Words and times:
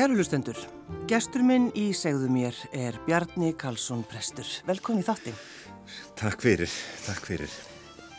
Kæru 0.00 0.14
hlustendur, 0.16 0.56
gestur 1.10 1.42
minn 1.44 1.66
í 1.76 1.90
segðu 1.92 2.30
mér 2.32 2.56
er 2.72 2.96
Bjarni 3.04 3.50
Karlsson 3.60 4.00
Prestur. 4.08 4.46
Velkomin 4.64 5.02
í 5.02 5.04
þáttin. 5.04 5.34
Takk 6.16 6.40
fyrir, 6.40 6.70
takk 7.04 7.26
fyrir. 7.28 7.52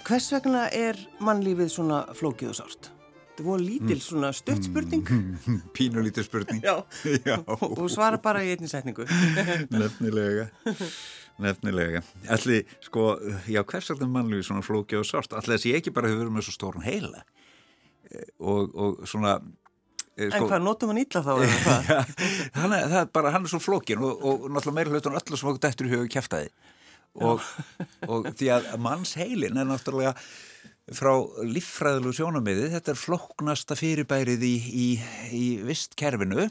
Hvers 0.06 0.28
vegna 0.36 0.68
er 0.78 1.00
mannlífið 1.26 1.72
svona 1.74 2.04
flókið 2.14 2.52
og 2.52 2.58
sárt? 2.60 2.90
Þetta 3.32 3.46
voru 3.48 3.66
lítil 3.66 3.98
Mm. 3.98 4.04
svona 4.06 4.30
stutt 4.32 4.68
spurning. 4.68 5.10
Pínulítið 5.78 6.28
spurning. 6.28 6.62
Já, 6.70 6.84
Já. 7.26 7.40
og 7.50 7.90
svara 7.90 8.22
bara 8.22 8.44
í 8.46 8.52
einni 8.54 8.70
setningu. 8.70 9.08
Nefnilega, 9.74 10.52
nefnilega. 11.42 12.04
Ætli, 12.30 12.62
sko, 12.86 13.16
já, 13.50 13.64
hvers 13.66 13.90
vegna 13.90 14.06
er 14.06 14.14
mannlífið 14.20 14.46
svona 14.52 14.62
flókið 14.62 15.02
og 15.02 15.10
sárt? 15.10 15.34
Ætli 15.34 15.58
þessi 15.58 15.74
ekki 15.80 15.96
bara 15.98 16.14
hefur 16.14 16.28
verið 16.28 16.38
með 16.38 16.46
svo 16.46 16.54
stórn 16.60 16.86
heila 16.86 17.26
Eh, 18.12 18.28
og, 18.44 18.74
og 18.76 19.06
svona... 19.08 19.38
eh, 20.22 20.36
En 20.38 20.46
hvað, 20.46 20.62
notum 20.66 20.94
hann 20.94 21.02
illa 21.02 21.24
þá? 21.26 21.34
hann 22.60 22.78
er, 22.78 22.86
það 22.88 23.00
er 23.02 23.12
bara, 23.18 23.34
hann 23.36 23.48
er 23.48 23.54
svo 23.54 23.62
flókin 23.64 24.06
og, 24.06 24.22
og 24.22 24.48
náttúrulega 24.50 24.78
meira 24.78 24.94
hlutur 24.94 25.14
en 25.14 25.20
öllu 25.22 25.40
sem 25.40 25.52
okkur 25.52 25.66
dættur 25.66 25.90
í 25.90 25.94
huga 25.96 26.14
kæftæði 26.16 26.54
og, 27.28 27.44
og 28.08 28.32
því 28.40 28.54
að 28.56 28.72
manns 28.80 29.18
heilin 29.20 29.60
er 29.60 29.68
náttúrulega 29.68 30.16
frá 30.92 31.12
líffræðilegu 31.48 32.16
sjónamiði, 32.18 32.72
þetta 32.74 32.94
er 32.94 33.00
flóknasta 33.00 33.78
fyrirbærið 33.80 34.44
í, 34.44 34.56
í, 34.58 34.88
í 35.36 35.46
vistkerfinu 35.68 36.50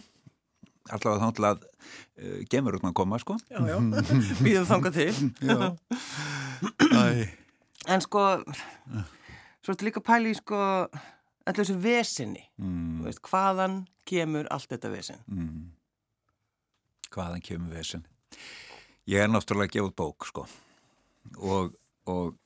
allavega 0.90 1.20
þá 1.28 1.36
til 1.36 1.46
að 1.48 1.64
uh, 1.64 2.38
gemur 2.50 2.78
út 2.78 2.86
að 2.88 2.96
koma, 3.00 3.18
sko 3.22 3.36
Já, 3.50 3.60
já, 3.68 3.76
býðum 4.44 4.68
þanga 4.70 4.92
til. 4.96 5.10
Já. 5.44 5.58
Æ. 7.04 7.28
En 7.90 8.04
sko, 8.04 8.24
svo 9.64 9.74
ertu 9.74 9.86
líka 9.88 10.02
að 10.02 10.08
pæla 10.10 10.32
í 10.32 10.36
sko, 10.38 10.60
allir 11.50 11.66
þessu 11.66 11.78
vesinni. 11.82 12.42
Mm, 12.62 13.04
veist, 13.06 13.22
hvaðan 13.26 13.84
kemur 14.08 14.48
allt 14.50 14.70
þetta 14.72 14.90
vesin? 14.94 15.22
mm. 15.28 15.70
hvaðan 17.10 17.44
kemur 17.44 17.74
vesen 17.74 18.06
ég 19.10 19.24
er 19.24 19.30
náttúrulega 19.30 19.70
að 19.70 19.76
gefa 19.76 19.90
út 19.90 19.98
bók, 19.98 20.26
sko 20.28 20.46
og, 21.38 21.74
og 22.10 22.36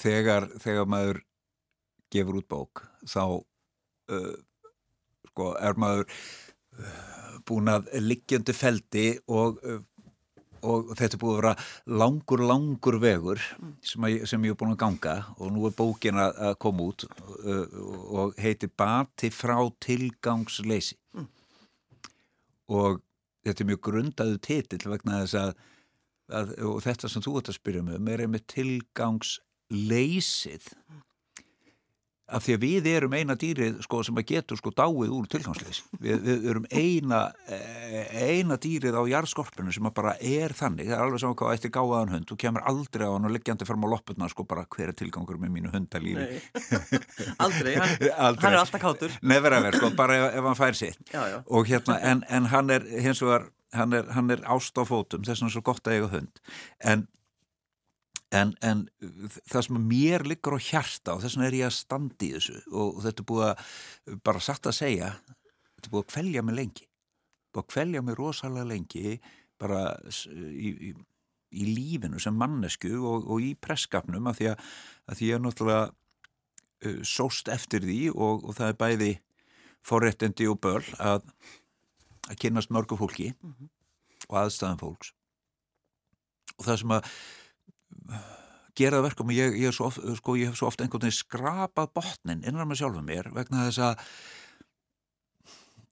þegar, 0.00 0.48
þegar 0.62 0.88
maður 0.90 1.22
gefur 2.12 2.40
út 2.40 2.48
bók 2.50 2.84
þá 3.08 3.22
uh, 3.24 4.34
sko, 5.32 5.50
er 5.60 5.78
maður 5.80 6.06
uh, 6.06 7.36
búin 7.48 7.72
að 7.72 7.90
liggjandi 8.02 8.54
feldi 8.56 9.06
og, 9.26 9.60
uh, 9.66 9.82
og 10.66 10.90
þetta 10.98 11.16
er 11.16 11.22
búið 11.22 11.34
að 11.34 11.40
vera 11.40 11.54
langur, 12.02 12.40
langur 12.50 12.96
vegur 13.02 13.40
sem, 13.84 14.06
að, 14.06 14.10
sem 14.30 14.44
ég 14.46 14.52
er 14.54 14.60
búin 14.60 14.74
að 14.74 14.82
ganga 14.82 15.14
og 15.36 15.46
nú 15.54 15.60
er 15.68 15.74
bókin 15.78 16.22
að, 16.22 16.32
að 16.48 16.54
koma 16.64 16.80
út 16.90 17.00
uh, 17.06 17.66
og 18.20 18.28
heitir 18.40 18.70
Bati 18.76 19.28
frá 19.34 19.58
tilgangsleysi. 19.86 20.96
Og 22.66 22.90
þetta 23.46 23.60
er 23.62 23.70
mjög 23.70 23.82
grundaðu 23.86 24.36
titill 24.42 24.90
vegna 24.90 25.20
þess 25.22 25.36
að, 25.40 25.50
að 26.34 26.46
og 26.66 26.78
þetta 26.84 27.06
sem 27.12 27.24
þú 27.24 27.32
ert 27.40 27.50
að 27.52 27.60
spyrja 27.60 27.82
mig 27.86 27.96
um 28.00 28.08
er 28.10 28.22
einmitt 28.24 28.48
tilgangsleysið 28.52 30.64
af 32.26 32.42
því 32.42 32.54
að 32.56 32.64
við 32.64 32.86
erum 32.90 33.14
eina 33.14 33.36
dýrið 33.38 33.76
sko, 33.84 34.00
sem 34.06 34.16
að 34.18 34.26
getur 34.32 34.58
sko 34.58 34.72
dáið 34.74 35.12
úr 35.14 35.28
tilgangsleysi. 35.30 35.84
Við, 36.02 36.24
við 36.24 36.48
erum 36.50 36.66
eina 36.72 37.20
eh, 37.46 38.16
eina 38.32 38.56
dýrið 38.58 38.98
á 38.98 39.02
jarðskorpinu 39.12 39.74
sem 39.74 39.86
að 39.86 39.94
bara 40.00 40.14
er 40.18 40.54
þannig, 40.58 40.88
það 40.90 40.96
er 40.96 41.04
alveg 41.04 41.22
saman 41.22 41.38
hvað 41.38 41.54
eftir 41.54 41.72
gáðan 41.76 42.14
hund, 42.16 42.26
þú 42.30 42.38
kemur 42.42 42.66
aldrei 42.72 43.06
á 43.06 43.14
hann 43.14 43.28
og 43.30 43.34
liggjandi 43.36 43.68
fram 43.68 43.86
á 43.86 43.88
lopputna 43.94 44.30
sko 44.32 44.46
bara 44.50 44.66
hver 44.74 44.90
er 44.90 44.98
tilgangur 44.98 45.38
með 45.42 45.54
mínu 45.54 45.74
hundalífi? 45.74 46.40
Aldrei, 47.46 47.76
hann, 47.78 47.94
Aldrei. 48.26 48.42
hann 48.42 48.52
er 48.52 48.60
alltaf 48.64 48.82
kátur. 48.82 49.18
Never 49.22 49.54
ever, 49.54 49.78
sko, 49.78 49.92
bara 49.98 50.18
ef, 50.18 50.38
ef 50.40 50.50
hann 50.50 50.58
fær 50.58 50.78
sitt. 50.78 50.98
Já, 51.12 51.22
já. 51.30 51.38
og 51.46 51.70
hérna, 51.70 52.00
en, 52.02 52.24
en 52.28 52.50
hann 52.50 52.74
er 52.74 52.86
hins 53.06 53.22
vegar, 53.22 53.50
hann 53.76 53.94
er, 53.94 54.10
hann 54.16 54.34
er 54.34 54.42
ást 54.50 54.74
á 54.74 54.82
fótum. 54.88 55.22
Þess 55.26 55.44
vegna 55.44 55.52
er 55.52 55.54
svo 55.60 55.64
gott 55.70 55.86
að 55.86 56.00
eiga 56.00 56.10
hund. 56.16 56.42
En, 56.82 57.06
en, 58.36 58.52
en 58.64 58.84
það 59.48 59.66
sem 59.66 59.80
mér 59.90 60.24
liggur 60.28 60.56
á 60.58 60.60
hjarta 60.60 61.14
og 61.14 61.22
þess 61.22 61.36
vegna 61.36 61.48
er 61.48 61.58
ég 61.58 61.68
að 61.68 61.76
standa 61.76 62.26
í 62.26 62.30
þessu 62.36 62.60
og 62.72 63.02
þetta 63.04 63.22
er 63.22 63.28
búið 63.30 63.48
að 63.48 64.22
bara 64.26 64.44
satt 64.44 64.68
að 64.70 64.78
segja 64.78 65.10
þetta 65.16 65.88
er 65.88 65.92
búið 65.92 66.04
að 66.04 66.12
kvelja 66.14 66.44
mig 66.46 66.56
lengi. 66.60 66.88
Búið 67.52 67.62
að 67.62 67.70
kvelja 67.74 68.02
mig 68.06 68.18
rosalega 68.18 68.70
lengi 68.70 69.18
bara 69.60 69.82
í, 70.06 70.72
í, 70.90 70.94
í 71.56 71.68
lífinu 71.70 72.20
sem 72.22 72.36
mannesku 72.36 72.92
og, 72.98 73.28
og 73.30 73.44
í 73.44 73.54
presskapnum 73.60 74.28
af 74.30 74.40
því 74.40 74.50
að, 74.52 74.66
að 75.06 75.20
því 75.20 75.30
að 75.34 75.44
náttúrulega 75.44 75.86
uh, 75.86 76.98
sóst 77.06 77.52
eftir 77.52 77.86
því 77.86 78.00
og, 78.14 78.44
og 78.44 78.58
það 78.58 78.72
er 78.72 78.80
bæði 78.82 79.12
forréttindi 79.86 80.48
og 80.50 80.60
börl 80.64 80.86
að, 80.98 81.26
að 82.26 82.38
kynast 82.42 82.72
mörgu 82.74 82.98
fólki 82.98 83.32
og 84.26 84.38
aðstæðan 84.42 84.82
fólks. 84.82 85.12
Og 86.56 86.66
það 86.66 86.80
sem 86.82 86.94
að 86.96 87.10
gera 88.76 88.98
það 88.98 89.06
verkum. 89.08 89.30
Og 89.32 89.36
ég, 89.38 89.58
ég, 89.62 89.80
oft, 89.84 90.02
sko, 90.20 90.36
ég 90.38 90.50
hef 90.50 90.58
svo 90.60 90.70
oft 90.70 90.82
einhvern 90.82 91.06
veginn 91.06 91.18
skrapað 91.18 91.92
botnin 91.96 92.44
innan 92.44 92.68
með 92.68 92.82
sjálfum 92.82 93.06
mér 93.08 93.30
vegna 93.34 93.68
þess 93.68 93.82
að 93.90 94.08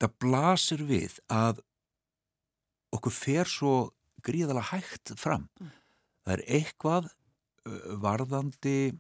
það 0.03 0.17
blasir 0.25 0.85
við 0.85 1.19
að 1.33 1.63
okkur 2.95 3.15
fer 3.15 3.51
svo 3.51 3.75
gríðalega 4.25 4.71
hægt 4.73 5.15
fram. 5.21 5.49
Það 6.25 6.37
er 6.37 6.45
eitthvað 6.59 7.11
varðandi 8.03 8.95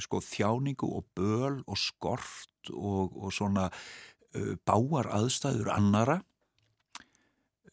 sko 0.00 0.20
þjáningu 0.22 0.88
og 0.96 1.06
böl 1.16 1.60
og 1.66 1.78
skort 1.78 2.70
og, 2.72 3.16
og 3.16 3.32
svona 3.34 3.66
uh, 3.70 4.54
báar 4.64 5.10
aðstæður 5.10 5.72
annara 5.74 6.20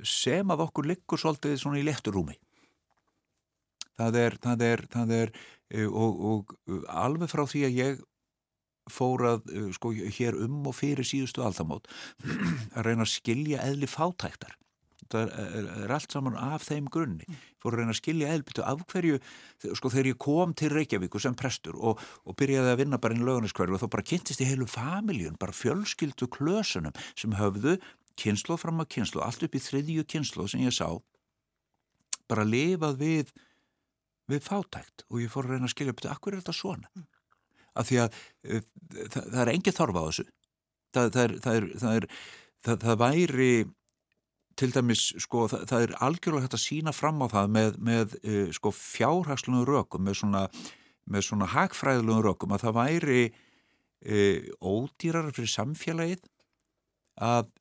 sem 0.01 0.49
að 0.53 0.65
okkur 0.67 0.89
liggur 0.89 1.21
svolítið 1.21 1.57
svona 1.61 1.81
í 1.81 1.85
létturúmi 1.85 2.35
það 3.97 4.19
er, 4.23 4.37
það 4.43 4.67
er, 4.67 4.85
það 4.93 5.15
er 5.21 5.33
uh, 5.37 5.87
og, 5.87 6.21
og 6.31 6.85
alveg 6.91 7.31
frá 7.31 7.43
því 7.49 7.65
að 7.67 7.81
ég 7.81 8.05
fór 8.91 9.25
að 9.33 9.49
uh, 9.51 9.65
sko 9.75 9.91
hér 9.95 10.37
um 10.45 10.61
og 10.69 10.77
fyrir 10.77 11.07
síðustu 11.07 11.43
aldamót 11.45 11.89
að 12.77 12.87
reyna 12.87 13.05
að 13.05 13.13
skilja 13.17 13.65
eðli 13.67 13.89
fátæktar. 13.91 14.55
Það 15.07 15.29
er, 15.39 15.67
er, 15.85 15.91
allt 15.95 16.11
saman 16.11 16.35
af 16.35 16.65
þeim 16.67 16.89
grunni. 16.91 17.23
Fór 17.63 17.77
að 17.77 17.81
reyna 17.81 17.93
að 17.93 17.99
skilja 18.01 18.31
eðlbyttu 18.33 18.63
af 18.67 18.81
hverju 18.91 19.19
sko 19.79 19.91
þegar 19.93 20.09
ég 20.09 20.17
kom 20.19 20.55
til 20.57 20.71
Reykjavíku 20.73 21.21
sem 21.23 21.37
prestur 21.37 21.77
og, 21.79 22.01
og 22.27 22.35
byrjaði 22.39 22.73
að 22.73 22.81
vinna 22.81 22.99
bara 22.99 23.15
inn 23.15 23.23
löguniskverfi 23.27 23.77
og 23.77 23.85
þá 23.85 23.87
bara 23.93 24.07
kynntist 24.09 24.43
ég 24.43 24.51
heilu 24.51 24.67
familjun 24.67 25.39
bara 25.39 25.55
fjölskyldu 25.55 26.27
klösunum 26.33 26.97
sem 27.15 27.37
höfðu 27.39 27.77
kynslu 28.19 28.57
fram 28.59 28.83
að 28.83 28.91
kynslu 28.97 29.23
allt 29.23 29.45
upp 29.47 29.55
í 29.55 29.63
þriðju 29.63 30.07
kynslu 30.11 30.47
sem 30.51 30.65
ég 30.65 30.75
sá 30.75 30.89
bara 32.27 32.43
lifað 32.47 32.99
við 32.99 33.33
við 34.31 34.43
fátækt 34.43 35.05
og 35.07 35.21
ég 35.23 35.31
fór 35.31 35.47
að 35.47 35.55
reyna 35.55 35.69
að 35.69 35.73
skilja 35.73 35.93
upp 35.93 36.01
þetta, 36.01 36.15
akkur 36.15 36.35
er 36.35 36.43
þetta 36.43 36.55
svona? 36.57 37.05
Af 37.77 37.89
því 37.89 37.99
að 38.03 38.17
uh, 38.17 38.67
það, 39.13 39.23
það 39.23 39.41
er 39.43 39.51
engin 39.53 39.77
þorfa 39.77 40.03
á 40.03 40.07
þessu. 40.07 40.27
Það, 40.97 41.09
það, 41.15 41.23
er, 41.23 41.35
það, 41.45 41.57
er, 41.57 41.67
það, 41.81 41.97
er, 41.99 42.07
það, 42.67 42.79
það 42.85 43.01
væri 43.03 43.51
til 44.57 44.71
dæmis, 44.73 45.03
sko, 45.21 45.43
það, 45.51 45.75
er 45.77 45.93
algjörlega 46.07 46.47
hægt 46.47 46.57
að 46.57 46.63
sína 46.63 46.93
fram 46.95 47.21
á 47.21 47.27
það 47.29 47.51
með, 47.57 47.79
með 47.89 48.17
uh, 48.21 48.47
sko, 48.57 48.73
fjárhagslunum 48.75 49.67
rökum 49.69 50.07
með 50.07 50.21
svona, 50.23 50.45
með 51.07 51.27
svona 51.29 51.51
hagfræðlunum 51.53 52.25
rökum 52.25 52.55
að 52.55 52.65
það 52.65 52.79
væri 52.81 53.21
uh, 53.27 54.49
ódýrar 54.65 55.31
fyrir 55.35 55.53
samfélagið 55.53 56.25
að 57.17 57.53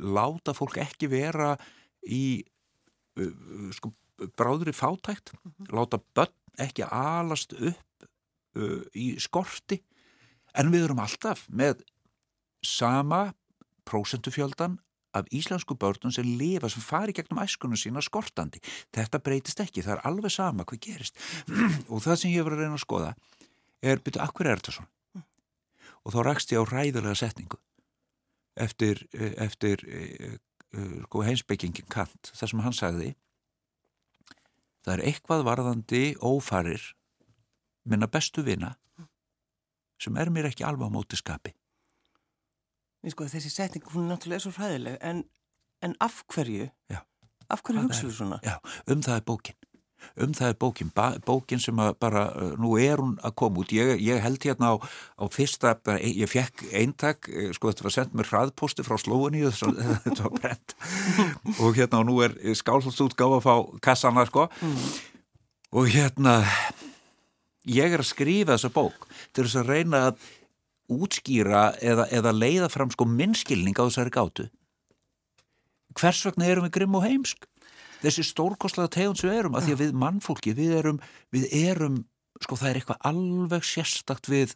láta 0.00 0.54
fólk 0.56 0.78
ekki 0.80 1.10
vera 1.12 1.50
í 2.08 2.40
sko, 3.76 3.90
bráðri 4.38 4.74
fátækt 4.74 5.32
láta 5.72 6.00
börn 6.14 6.34
ekki 6.58 6.86
alast 6.88 7.54
upp 7.54 8.08
uh, 8.58 8.82
í 8.94 9.14
skorti 9.22 9.80
en 10.58 10.72
við 10.72 10.88
erum 10.88 11.02
alltaf 11.02 11.46
með 11.48 11.84
sama 12.64 13.28
prósentufjöldan 13.88 14.78
af 15.16 15.28
íslensku 15.32 15.74
börnum 15.78 16.12
sem 16.12 16.26
lifa, 16.38 16.68
sem 16.68 16.84
fari 16.84 17.14
gegnum 17.16 17.40
æskunum 17.40 17.78
sína 17.80 18.02
skortandi. 18.04 18.60
Þetta 18.94 19.20
breytist 19.24 19.62
ekki, 19.64 19.82
það 19.82 19.96
er 19.96 20.02
alveg 20.10 20.34
sama 20.34 20.66
hvað 20.68 20.82
gerist. 20.84 21.16
og 21.92 22.02
það 22.04 22.20
sem 22.20 22.34
ég 22.34 22.42
hefur 22.42 22.56
að 22.58 22.64
reyna 22.64 22.76
að 22.76 22.84
skoða 22.84 23.14
er, 23.80 24.02
byrju, 24.02 24.20
akkur 24.22 24.50
er 24.50 24.60
þetta 24.60 24.76
svona? 24.76 25.24
Og 26.04 26.14
þá 26.14 26.20
rakst 26.26 26.52
ég 26.52 26.60
á 26.62 26.64
ræðulega 26.68 27.16
setningu 27.18 27.58
eftir, 28.58 29.04
eh, 29.14 29.34
eftir 29.44 29.82
uh, 29.86 30.36
uh, 30.74 30.94
sko, 31.06 31.24
heimsbyggingin 31.26 31.88
Kant, 31.90 32.32
þar 32.34 32.52
sem 32.52 32.62
hann 32.64 32.76
sagði 32.76 33.12
það 34.86 34.94
er 34.94 35.04
eitthvað 35.10 35.44
varðandi 35.48 36.02
ófarir 36.24 36.82
minna 37.88 38.08
bestu 38.10 38.44
vina 38.46 38.74
sem 39.98 40.16
er 40.20 40.30
mér 40.30 40.50
ekki 40.50 40.66
alveg 40.66 40.86
á 40.86 40.94
móti 40.94 41.18
skapi. 41.18 41.54
Sko, 43.08 43.26
þessi 43.30 43.50
setning, 43.50 43.86
hún 43.94 44.06
er 44.06 44.14
náttúrulega 44.14 44.44
svo 44.44 44.52
fræðileg, 44.54 44.98
en, 45.06 45.22
en 45.82 45.94
af 46.04 46.20
hverju, 46.30 46.68
Já. 46.90 46.98
af 47.48 47.62
hverju 47.64 47.84
hugsaðu 47.86 48.14
svona? 48.14 48.38
Já, 48.44 48.58
um 48.90 49.02
það 49.02 49.16
er 49.20 49.24
bókin. 49.26 49.58
Um 50.18 50.32
það 50.34 50.52
er 50.52 50.56
bókin, 50.62 50.90
bókin 51.26 51.62
sem 51.62 51.82
bara, 52.00 52.24
uh, 52.34 52.54
nú 52.60 52.74
er 52.80 53.02
hún 53.02 53.16
að 53.24 53.34
koma 53.40 53.62
út. 53.62 53.72
Ég, 53.74 53.98
ég 54.02 54.22
held 54.22 54.42
hérna 54.44 54.72
á, 54.72 54.76
á 55.18 55.24
fyrsta 55.32 55.74
ég 56.02 56.30
fekk 56.30 56.66
eintak, 56.72 57.28
eh, 57.30 57.52
sko 57.56 57.72
þetta 57.72 57.86
var 57.86 57.94
sendt 57.94 58.16
mér 58.16 58.30
hraðposti 58.30 58.86
frá 58.86 58.98
slóinni 59.00 59.44
þetta 60.04 60.24
var 60.24 60.34
brent 60.38 60.74
og 61.58 61.78
hérna 61.78 62.02
og 62.02 62.08
nú 62.08 62.18
er 62.24 62.34
skálhaldsútgáð 62.58 63.38
að 63.38 63.46
fá 63.46 63.54
kassana 63.84 64.26
sko. 64.28 64.48
Mm. 64.62 64.90
og 65.78 65.88
hérna 65.92 66.40
ég 67.68 67.92
er 67.92 68.02
að 68.02 68.10
skrifa 68.12 68.56
þessa 68.56 68.72
bók 68.72 69.06
til 69.36 69.44
þess 69.44 69.60
að 69.60 69.72
reyna 69.72 70.02
að 70.08 70.26
útskýra 70.88 71.74
eða, 71.84 72.08
eða 72.14 72.32
leiða 72.32 72.70
fram 72.72 72.90
sko 72.92 73.04
minnskilning 73.08 73.76
á 73.76 73.84
þessari 73.84 74.14
gátu. 74.14 74.48
Hvers 75.98 76.24
vegna 76.24 76.48
erum 76.48 76.68
við 76.68 76.76
grimm 76.78 76.96
og 76.96 77.04
heimsk 77.04 77.48
þessi 78.02 78.24
stórkostlega 78.26 78.92
tegund 78.94 79.20
sem 79.20 79.30
við 79.30 79.42
erum, 79.42 79.58
að 79.58 79.66
því 79.66 79.76
að 79.76 79.82
við 79.82 79.98
mannfólki, 80.04 80.54
við 80.58 80.78
erum, 80.78 81.02
við 81.34 81.50
erum, 81.58 82.00
sko 82.38 82.58
það 82.58 82.70
er 82.70 82.80
eitthvað 82.80 83.04
alveg 83.10 83.66
sérstakt 83.66 84.30
við 84.30 84.54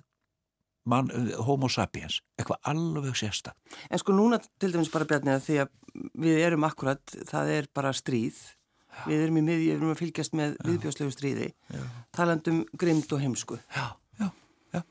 man, 0.88 1.10
homo 1.46 1.70
sapiens, 1.70 2.20
eitthvað 2.38 2.60
alveg 2.72 3.16
sérstakt. 3.18 3.78
En 3.90 4.00
sko 4.00 4.14
núna 4.16 4.40
til 4.60 4.72
dæmis 4.72 4.90
bara 4.92 5.08
bjarnið 5.08 5.36
að 5.36 5.46
því 5.46 5.60
að 5.62 5.72
við 6.24 6.42
erum 6.46 6.66
akkurat, 6.66 7.16
það 7.28 7.54
er 7.56 7.70
bara 7.74 7.94
stríð, 7.96 8.40
við 9.06 9.24
erum 9.26 9.40
í 9.40 9.44
miðjum, 9.46 9.64
við 9.64 9.74
erum 9.76 9.94
að 9.94 10.02
fylgjast 10.02 10.36
með 10.38 10.56
viðbjóðslegu 10.66 11.14
stríði, 11.14 11.50
já. 11.72 11.82
talandum 12.16 12.62
grimd 12.78 13.14
og 13.14 13.22
heimsku. 13.22 13.58
Já, 13.76 13.86
já, 14.20 14.28
já. 14.74 14.82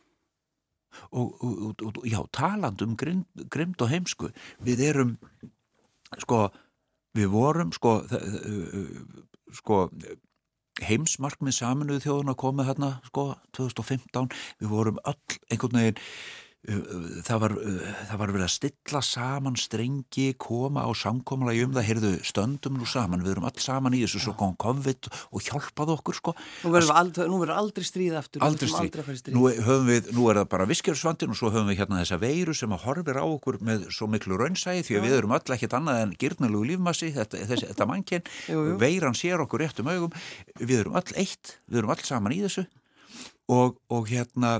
Og, 1.11 1.35
og, 1.43 1.85
og 1.91 2.01
já, 2.07 2.19
talandum 2.35 2.97
grimd, 2.99 3.45
grimd 3.51 3.83
og 3.83 3.91
heimsku, 3.91 4.31
við 4.65 4.85
erum, 4.87 5.15
sko, 6.23 6.47
við 7.17 7.31
vorum 7.33 7.71
sko, 7.75 7.97
sko 9.57 9.79
heimsmarkmið 10.81 11.57
saminuð 11.57 12.05
þjóðun 12.05 12.33
að 12.33 12.39
koma 12.43 12.67
þarna 12.67 12.91
sko 13.09 13.25
2015 13.57 14.31
við 14.61 14.71
vorum 14.71 15.01
öll 15.03 15.39
einhvern 15.51 15.79
veginn 15.81 16.01
það 16.61 17.39
var, 17.41 17.53
það 18.05 18.19
var 18.21 18.31
verið 18.35 18.45
að 18.45 18.51
stilla 18.53 18.99
saman 19.01 19.55
strengi, 19.57 20.27
koma 20.37 20.83
á 20.85 20.89
samkomla 20.93 21.55
um 21.65 21.71
það, 21.73 21.87
heyrðu 21.87 22.11
stöndum 22.27 22.75
nú 22.77 22.85
saman 22.85 23.23
við 23.25 23.33
erum 23.33 23.47
alls 23.49 23.65
saman 23.65 23.95
í 23.97 24.03
þessu, 24.03 24.21
svo 24.21 24.35
kom 24.37 24.53
COVID 24.61 25.09
og 25.09 25.47
hjálpaði 25.47 25.95
okkur 25.95 26.19
sko. 26.19 26.33
Nú 26.61 26.73
verður 26.75 26.99
aldrei, 26.99 27.25
aldrei 27.55 27.87
stríð 27.87 28.17
aftur 28.19 28.45
Aldrei 28.45 28.69
stríð, 28.69 28.99
aldrei 29.01 29.33
nú, 29.33 29.47
við, 29.87 30.11
nú 30.13 30.27
er 30.29 30.41
það 30.43 30.51
bara 30.53 30.67
viskjörnsvandin 30.69 31.33
og 31.33 31.39
svo 31.39 31.49
höfum 31.49 31.71
við 31.71 31.81
hérna 31.81 32.03
þessa 32.03 32.19
veiru 32.21 32.55
sem 32.57 32.75
að 32.77 32.85
horfir 32.85 33.21
á 33.21 33.25
okkur 33.25 33.57
með 33.65 33.87
svo 33.95 34.09
miklu 34.11 34.37
raunsæði 34.37 34.85
því 34.85 34.99
að 34.99 35.01
Já. 35.01 35.05
við 35.07 35.17
erum 35.17 35.35
öll 35.39 35.55
ekkert 35.57 35.77
annað 35.79 36.03
en 36.03 36.13
gyrnulegu 36.21 36.67
lífmassi, 36.75 37.09
þetta, 37.15 37.41
þessi, 37.49 37.71
þetta 37.71 37.89
mannkinn 37.89 38.29
veiran 38.81 39.17
sér 39.17 39.41
okkur 39.47 39.65
rétt 39.65 39.81
um 39.81 39.89
augum. 39.89 40.13
Við 40.61 40.83
erum 40.83 41.01
öll 41.01 41.17
eitt, 41.17 41.57
við 41.65 41.81
erum 41.81 41.95
öll 41.95 42.05
saman 42.05 42.37
í 42.37 42.43
þessu. 42.45 42.67
Og, 43.51 43.81
og 43.91 44.05
hérna 44.07 44.59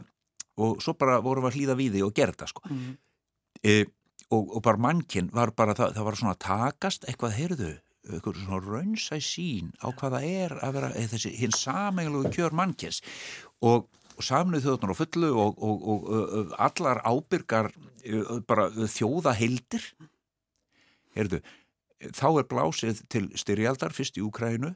og 0.60 0.82
svo 0.84 0.96
bara 1.00 1.22
vorum 1.24 1.46
við 1.48 1.52
að 1.52 1.58
hlýða 1.60 1.78
við 1.80 1.96
því 1.96 2.04
og 2.08 2.14
gera 2.18 2.36
þetta 2.36 2.50
sko. 2.52 2.64
Mm. 2.72 2.92
e, 3.64 3.78
og, 4.32 4.52
og 4.58 4.60
bara 4.66 4.84
mannkinn 4.88 5.32
var 5.36 5.54
bara 5.56 5.76
það, 5.78 5.96
það 5.96 6.08
var 6.10 6.20
svona 6.20 6.36
takast 6.42 7.08
eitthvað, 7.08 7.38
heyrðu, 7.38 7.72
eitthvað 8.10 8.42
svona 8.42 8.62
raunsæ 8.66 9.22
sín 9.24 9.72
á 9.80 9.88
hvaða 9.92 10.22
er 10.28 10.58
að 10.60 10.78
vera 10.78 10.92
þessi 11.14 11.34
hins 11.40 11.64
samengluðu 11.64 12.34
kjör 12.36 12.56
mannkins 12.58 13.02
og, 13.62 13.88
og 14.18 14.26
samnuð 14.26 14.68
þjóðnar 14.68 14.96
á 14.96 15.02
fullu 15.02 15.32
og, 15.46 15.64
og 15.64 16.56
allar 16.60 17.04
ábyrgar 17.08 17.72
bara 18.50 18.70
þjóða 18.72 19.36
heildir 19.38 19.86
heyrðu 21.16 21.42
þá 22.10 22.28
er 22.32 22.48
blásið 22.50 23.04
til 23.12 23.28
styrjaldar 23.38 23.94
fyrst 23.94 24.18
í 24.18 24.24
Úkrænu 24.26 24.74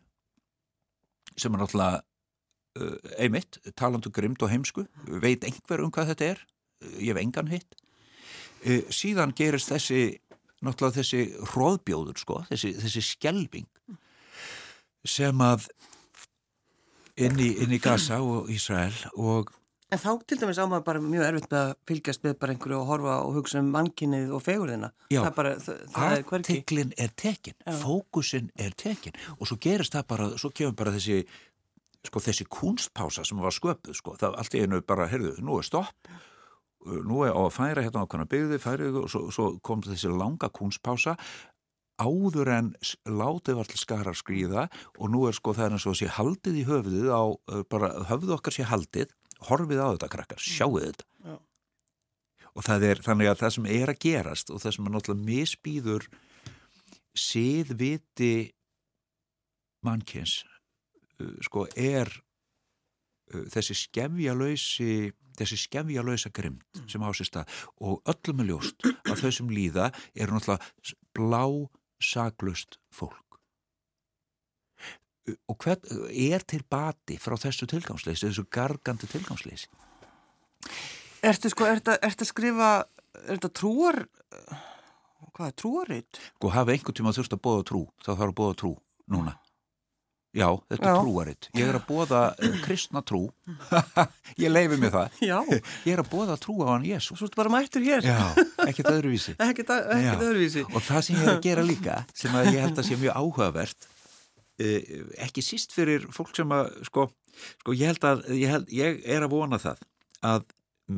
sem 1.35 1.55
er 1.55 1.61
náttúrulega 1.61 2.03
einmitt, 3.17 3.59
talandu 3.79 4.11
grimt 4.11 4.43
og 4.43 4.51
heimsku 4.51 4.85
veit 5.23 5.45
einhver 5.47 5.83
um 5.85 5.91
hvað 5.93 6.13
þetta 6.13 6.31
er? 6.33 6.45
Ég 6.99 7.13
hef 7.13 7.21
engan 7.21 7.51
hitt. 7.53 7.77
Eh, 8.65 8.83
síðan 8.93 9.33
gerist 9.37 9.71
þessi 9.71 10.19
náttúrulega 10.65 11.01
þessi 11.01 11.21
hróðbjóður 11.51 12.19
sko, 12.19 12.39
þessi, 12.49 12.73
þessi 12.81 13.03
skjelving 13.05 13.67
sem 15.05 15.43
að 15.45 15.67
inn 17.21 17.37
í, 17.39 17.51
inn 17.61 17.75
í 17.75 17.79
Gaza 17.83 18.19
og 18.23 18.49
Ísrael 18.51 18.95
og 19.13 19.53
En 19.93 19.99
þá 20.01 20.15
til 20.25 20.39
dæmis 20.41 20.57
ámaður 20.57 20.81
bara 20.87 20.99
mjög 20.99 21.23
erfitt 21.27 21.51
með 21.51 21.59
að 21.59 21.73
fylgjast 21.87 22.23
með 22.25 22.33
bara 22.41 22.53
einhverju 22.55 22.77
og 22.79 22.87
horfa 22.89 23.17
og 23.21 23.35
hugsa 23.37 23.59
um 23.61 23.67
mannkinnið 23.69 24.31
og 24.33 24.41
fegurðina. 24.41 24.89
Já, 25.13 25.19
það 25.21 26.15
er 26.15 26.23
er 26.97 27.13
tekin, 27.21 27.59
fókusin 27.83 28.49
er 28.57 28.73
tekin 28.73 29.13
og 29.37 29.45
svo 29.45 29.59
gerist 29.61 29.93
það 29.93 30.07
bara, 30.09 30.29
svo 30.41 30.49
kemur 30.57 30.73
bara 30.81 30.95
þessi 30.97 31.19
sko 32.09 32.21
þessi 32.23 32.47
kunstpása 32.51 33.25
sem 33.27 33.41
var 33.41 33.55
sköpuð 33.55 33.97
sko, 33.97 34.15
það 34.19 34.39
allt 34.41 34.55
í 34.55 34.63
einu 34.63 34.81
bara, 34.85 35.09
heyrðu, 35.11 35.35
nú 35.45 35.59
er 35.59 35.67
stopp 35.67 36.09
nú 36.85 37.23
er 37.25 37.33
á 37.33 37.41
að 37.41 37.55
færa 37.55 37.83
hérna 37.85 38.05
á 38.05 38.09
konar 38.09 38.29
byggði 38.29 38.61
færið 38.61 39.01
og 39.01 39.09
svo, 39.09 39.27
svo 39.33 39.47
kom 39.65 39.81
þessi 39.85 40.11
langa 40.11 40.51
kunstpása 40.53 41.15
áður 41.95 42.51
en 42.51 42.71
látið 43.07 43.59
var 43.59 43.69
til 43.71 43.79
skarar 43.79 44.17
skrýða 44.17 44.67
og 44.99 45.11
nú 45.13 45.25
er 45.29 45.37
sko 45.37 45.55
það 45.55 45.65
er 45.65 45.75
eins 45.77 45.87
og 45.89 45.97
sé 45.97 46.09
haldið 46.11 46.59
í 46.61 46.65
höfðið 46.67 47.09
á, 47.09 47.23
bara 47.71 47.91
höfðu 48.11 48.35
okkar 48.35 48.55
sé 48.55 48.67
haldið, 48.67 49.13
horfið 49.47 49.81
á 49.81 49.87
þetta 49.95 50.11
krakkar, 50.11 50.43
sjáu 50.43 50.75
þetta 50.75 51.07
Já. 51.25 51.37
og 52.51 52.67
það 52.67 52.89
er 52.91 53.03
þannig 53.07 53.31
að 53.31 53.39
það 53.43 53.55
sem 53.57 53.69
er 53.77 53.93
að 53.93 54.01
gerast 54.05 54.51
og 54.51 54.61
það 54.63 54.77
sem 54.77 54.89
er 54.89 54.95
náttúrulega 54.97 55.29
misbýður 55.31 56.09
siðviti 57.15 58.35
mannkjens 59.85 60.43
Uh, 60.43 60.54
sko 61.45 61.65
er 61.75 62.09
uh, 63.33 63.45
þessi 63.53 63.77
skefjalöysi 63.85 64.89
þessi 65.35 65.59
skefjalöysa 65.65 66.31
grimt 66.35 66.63
mm. 66.79 66.87
sem 66.91 67.03
ásist 67.05 67.37
að 67.39 67.51
og 67.83 68.01
öllum 68.11 68.43
er 68.43 68.51
ljóst 68.51 68.87
að 68.87 69.23
þau 69.23 69.31
sem 69.39 69.51
líða 69.51 69.91
eru 70.15 70.35
náttúrulega 70.35 70.95
blá 71.15 71.43
saglust 72.03 72.79
fólk 72.93 73.39
uh, 75.29 75.37
og 75.51 75.59
hvern 75.63 76.11
er 76.11 76.45
til 76.47 76.63
bati 76.69 77.19
frá 77.21 77.37
þessu 77.39 77.69
tilgangsleysi, 77.71 78.27
þessu 78.29 78.47
gargandi 78.49 79.11
tilgangsleysi 79.11 79.71
Ertu 81.25 81.49
sko, 81.49 81.65
ertu 81.65 81.95
að 81.95 82.27
skrifa 82.27 82.69
er 83.25 83.37
þetta 83.37 83.49
trúar 83.57 84.03
hvað 85.35 85.49
er 85.49 85.55
trúaritt? 85.59 86.19
Sko 86.37 86.51
hafa 86.53 86.75
einhvern 86.75 86.97
tíma 86.97 87.13
þurft 87.15 87.35
að 87.35 87.43
bóða 87.47 87.65
trú 87.67 87.81
þá 88.03 88.11
þarf 88.13 88.29
að 88.29 88.37
bóða 88.39 88.57
trú 88.61 88.71
núna 89.11 89.35
Já, 90.35 90.49
þetta 90.67 90.89
er 90.91 90.97
trúaritt. 90.99 91.47
Ég 91.55 91.69
er 91.69 91.77
að 91.77 91.85
bóða 91.87 92.21
uh, 92.33 92.55
kristna 92.65 93.01
trú. 93.07 93.21
ég 94.43 94.51
leifi 94.51 94.79
mig 94.81 94.91
það. 94.91 95.19
Já. 95.23 95.37
Ég 95.87 95.91
er 95.93 96.01
að 96.03 96.09
bóða 96.11 96.35
trú 96.43 96.57
á 96.67 96.73
hann 96.73 96.87
Jésu. 96.87 97.15
Svo 97.15 97.29
ertu 97.29 97.39
bara 97.39 97.53
mættur 97.53 97.85
hér. 97.85 98.03
Já, 98.03 98.19
ekkert 98.65 98.91
öðruvísi. 98.91 99.35
ekkert 99.45 99.71
öðruvísi. 99.71 100.65
Og 100.73 100.83
það 100.83 101.05
sem 101.07 101.19
ég 101.19 101.23
er 101.23 101.31
að 101.37 101.39
gera 101.45 101.63
líka, 101.65 102.01
sem 102.17 102.35
að 102.35 102.51
ég 102.51 102.65
held 102.65 102.81
að 102.83 102.89
sé 102.89 102.99
mjög 102.99 103.21
áhugavert, 103.21 103.87
eh, 104.59 104.91
ekki 105.23 105.45
síst 105.45 105.75
fyrir 105.75 106.09
fólk 106.15 106.35
sem 106.35 106.51
að, 106.57 106.73
sko, 106.89 107.07
sko 107.63 107.79
ég 107.79 107.93
held 107.93 108.11
að, 108.11 108.27
ég, 108.35 108.51
held, 108.51 108.75
ég 108.75 109.01
er 109.15 109.23
að 109.23 109.37
vona 109.37 109.61
það, 109.63 109.87
að 110.33 110.45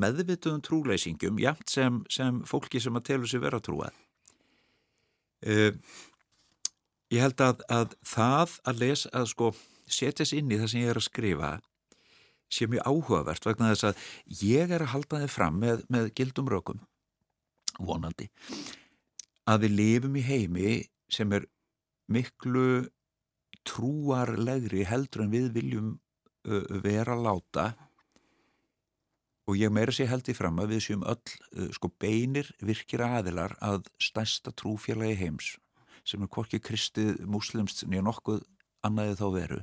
meðvituðum 0.01 0.65
trúleysingum, 0.65 1.38
jæmt 1.46 1.70
sem, 1.72 2.01
sem 2.12 2.41
fólki 2.50 2.82
sem 2.82 2.98
að 2.98 3.06
telur 3.12 3.29
sér 3.29 3.46
vera 3.46 3.62
trúað, 3.63 3.94
uh, 5.46 5.70
Ég 7.14 7.24
held 7.24 7.40
að, 7.40 7.64
að 7.72 7.96
það 8.04 8.54
að 8.68 8.82
lesa, 8.84 9.12
að 9.16 9.30
sko 9.32 9.52
setjast 9.88 10.36
inn 10.36 10.52
í 10.52 10.60
það 10.60 10.72
sem 10.74 10.82
ég 10.84 10.92
er 10.92 11.00
að 11.00 11.08
skrifa 11.08 11.52
sé 12.52 12.68
mjög 12.68 12.88
áhugavert 12.88 13.48
vegna 13.48 13.72
þess 13.74 13.88
að 13.90 14.44
ég 14.44 14.72
er 14.72 14.84
að 14.84 14.94
halda 14.94 15.22
þið 15.24 15.32
fram 15.32 15.58
með, 15.64 15.84
með 15.92 16.12
gildum 16.16 16.52
rökum, 16.52 16.84
vonandi, 17.80 18.30
að 19.48 19.66
við 19.66 19.76
lifum 19.80 20.20
í 20.20 20.24
heimi 20.28 20.76
sem 21.12 21.32
er 21.36 21.48
miklu 22.12 22.88
trúarlegri 23.68 24.86
heldur 24.88 25.26
en 25.26 25.34
við 25.34 25.52
viljum 25.56 25.92
uh, 26.48 26.64
vera 26.84 27.18
láta. 27.20 27.74
Og 29.48 29.56
ég 29.60 29.72
meira 29.72 29.94
sé 29.96 30.08
held 30.08 30.28
í 30.28 30.36
fram 30.36 30.60
að 30.60 30.74
við 30.76 30.84
séum 30.88 31.04
öll 31.08 31.20
uh, 31.20 31.68
sko 31.76 31.92
beinir 32.00 32.52
virkir 32.64 33.04
aðilar 33.04 33.56
að 33.64 33.88
stærsta 34.04 34.56
trúfélagi 34.56 35.20
heims 35.20 35.56
sem 36.08 36.24
er 36.24 36.32
hvorki 36.32 36.62
kristið, 36.64 37.20
muslimst 37.28 37.84
nýja 37.88 38.06
nokkuð 38.08 38.46
annaðið 38.88 39.20
þá 39.20 39.28
veru 39.36 39.62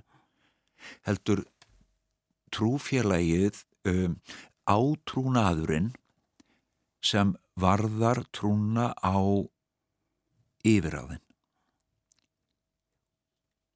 heldur 1.07 1.45
trúfélagið 2.55 3.63
um, 3.89 4.17
átrúnaðurinn 4.69 5.93
sem 7.05 7.35
varðar 7.61 8.23
trúna 8.35 8.93
á 9.01 9.17
yfiráðin. 10.65 11.23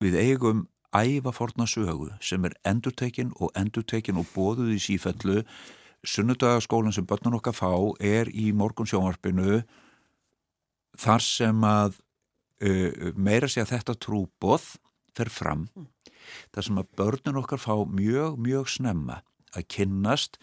Við 0.02 0.16
eigum 0.22 0.66
æfa 0.94 1.34
forna 1.34 1.66
sögu 1.68 2.12
sem 2.24 2.44
er 2.48 2.54
endurtekin 2.68 3.34
og 3.36 3.52
endurtekin 3.58 4.20
og 4.20 4.30
bóðuð 4.32 4.72
í 4.76 4.80
sífellu 4.80 5.42
sunnudagaskólan 6.06 6.94
sem 6.94 7.06
börnun 7.06 7.36
okkar 7.40 7.56
fá 7.56 7.72
er 8.00 8.30
í 8.30 8.52
morgun 8.56 8.88
sjónvarpinu 8.88 9.60
þar 10.98 11.24
sem 11.24 11.66
að 11.66 11.98
uh, 12.64 13.12
meira 13.16 13.48
sé 13.50 13.62
að 13.64 13.74
þetta 13.76 13.98
trúboð 14.06 14.74
fer 15.16 15.30
fram 15.32 15.66
þar 16.52 16.66
sem 16.66 16.80
að 16.80 16.90
börnun 16.98 17.40
okkar 17.40 17.60
fá 17.62 17.74
mjög, 17.86 18.38
mjög 18.42 18.68
snemma 18.70 19.22
að 19.56 19.68
kynnast 19.72 20.36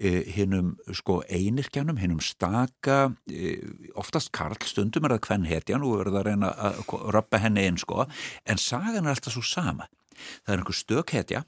eh, 0.00 0.26
hinnum 0.34 0.74
sko 0.96 1.20
einirkjanum, 1.28 1.98
hinnum 2.00 2.20
staka, 2.24 3.14
eh, 3.32 3.62
oftast 3.98 4.32
Karl, 4.36 4.58
stundum 4.68 5.06
er 5.06 5.16
það 5.16 5.22
hvern 5.28 5.48
hetjan 5.48 5.86
og 5.86 5.96
verður 6.02 6.20
að 6.20 6.28
reyna 6.28 6.52
að 6.68 6.92
rappa 7.16 7.40
henni 7.40 7.64
einn 7.68 7.80
sko, 7.80 8.06
en 8.44 8.60
sagan 8.60 9.06
er 9.06 9.14
alltaf 9.14 9.36
svo 9.36 9.44
sama. 9.46 9.88
Það 10.44 10.52
er 10.52 10.62
einhver 10.62 10.76
stök 10.76 11.16
hetja 11.16 11.44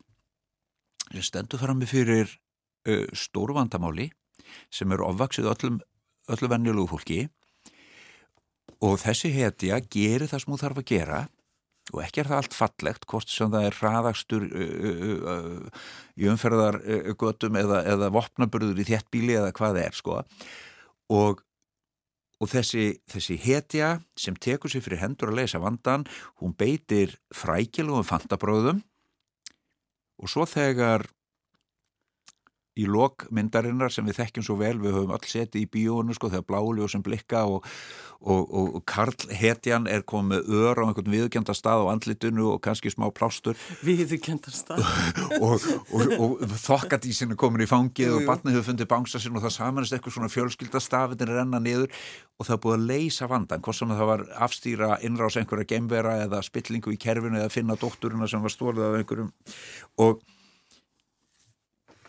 sem 1.10 1.26
stendur 1.26 1.60
fram 1.60 1.82
með 1.82 1.92
fyrir 1.92 2.30
uh, 2.88 3.04
stóru 3.12 3.52
vandamáli 3.52 4.08
sem 4.72 4.92
eru 4.94 5.04
ofvaksið 5.10 5.50
öllum, 5.50 5.80
öllu 6.32 6.48
vennjulegu 6.48 6.88
fólki 6.88 7.18
og 8.82 8.98
þessi 9.02 9.30
hetja 9.34 9.78
gerir 9.86 10.28
það 10.30 10.44
sem 10.44 10.52
þú 10.52 10.60
þarf 10.62 10.82
að 10.82 10.90
gera 10.90 11.22
og 11.92 12.02
ekki 12.04 12.22
er 12.22 12.28
það 12.30 12.40
allt 12.40 12.56
fallegt 12.56 13.06
hvort 13.10 13.30
sem 13.30 13.50
það 13.52 13.64
er 13.68 13.78
hraðakstur 13.78 14.44
uh, 14.48 15.86
í 16.16 16.28
umferðargötum 16.30 17.58
eða, 17.58 17.80
eða 17.94 18.10
vopnaburður 18.14 18.82
í 18.82 18.86
þéttbíli 18.86 19.34
eða 19.40 19.50
hvað 19.56 19.74
það 19.76 19.82
er 19.82 19.98
sko. 19.98 20.20
Og, 21.12 21.42
og 22.38 22.52
þessi, 22.52 22.86
þessi 23.10 23.36
hetja 23.42 23.90
sem 24.18 24.38
tekur 24.38 24.72
sér 24.72 24.84
fyrir 24.86 25.02
hendur 25.02 25.32
að 25.32 25.42
leysa 25.42 25.60
vandan 25.62 26.06
hún 26.40 26.54
beitir 26.58 27.18
frækilugum 27.34 28.06
fantabróðum 28.08 28.80
og 30.22 30.30
svo 30.30 30.46
þegar 30.46 31.08
í 32.78 32.86
lokmyndarinnar 32.88 33.92
sem 33.92 34.06
við 34.08 34.22
þekkjum 34.22 34.46
svo 34.46 34.56
vel, 34.60 34.76
við 34.80 34.96
höfum 34.96 35.12
alls 35.12 35.34
setið 35.34 35.60
í 35.60 35.68
bíónu 35.74 36.16
sko 36.16 36.30
þegar 36.32 36.46
bláli 36.48 36.84
og 36.84 36.88
sem 36.92 37.02
blikka 37.04 37.42
og, 37.44 37.66
og, 38.24 38.48
og 38.48 38.78
Karl 38.88 39.28
Hetjan 39.36 39.88
er 39.90 40.04
komið 40.08 40.48
ör 40.48 40.80
á 40.80 40.84
einhvern 40.86 41.12
viðkjönda 41.12 41.52
stað 41.56 41.84
á 41.84 41.92
andlitunu 41.92 42.48
og 42.54 42.62
kannski 42.64 42.92
smá 42.92 43.10
plástur. 43.12 43.58
Viðkjönda 43.84 44.54
stað? 44.54 44.80
Og, 45.42 45.64
og 45.92 46.42
þokkadísin 46.62 47.32
er 47.32 47.38
komin 47.40 47.64
í 47.64 47.68
fangið 47.68 48.12
og 48.18 48.26
batnið 48.28 48.56
hefur 48.56 48.68
fundið 48.70 48.88
bánsa 48.90 49.20
sin 49.20 49.36
og 49.36 49.42
það 49.44 49.54
samanist 49.56 49.94
eitthvað 49.96 50.14
svona 50.16 50.30
fjölskyldastafin 50.32 51.24
er 51.24 51.40
enna 51.42 51.60
niður 51.62 51.88
og 52.38 52.46
það 52.46 52.54
er 52.54 52.60
búið 52.64 52.76
að 52.76 52.86
leysa 52.90 53.28
vandan, 53.30 53.62
hvort 53.64 53.78
sem 53.78 53.92
það 53.92 54.10
var 54.10 54.24
afstýra 54.46 54.90
innrás 55.06 55.38
einhverja 55.40 55.68
gemvera 55.72 56.18
eða 56.24 56.42
spillingu 56.46 56.94
í 56.94 57.00
kerfinu 57.00 57.40
eða 57.40 57.52
finna 57.52 57.78
dótturina 57.80 58.28
sem 58.30 58.44
var 58.44 58.54
stólið 58.54 58.86
af 58.86 59.00
einhverjum. 59.00 59.32
Og 60.04 60.22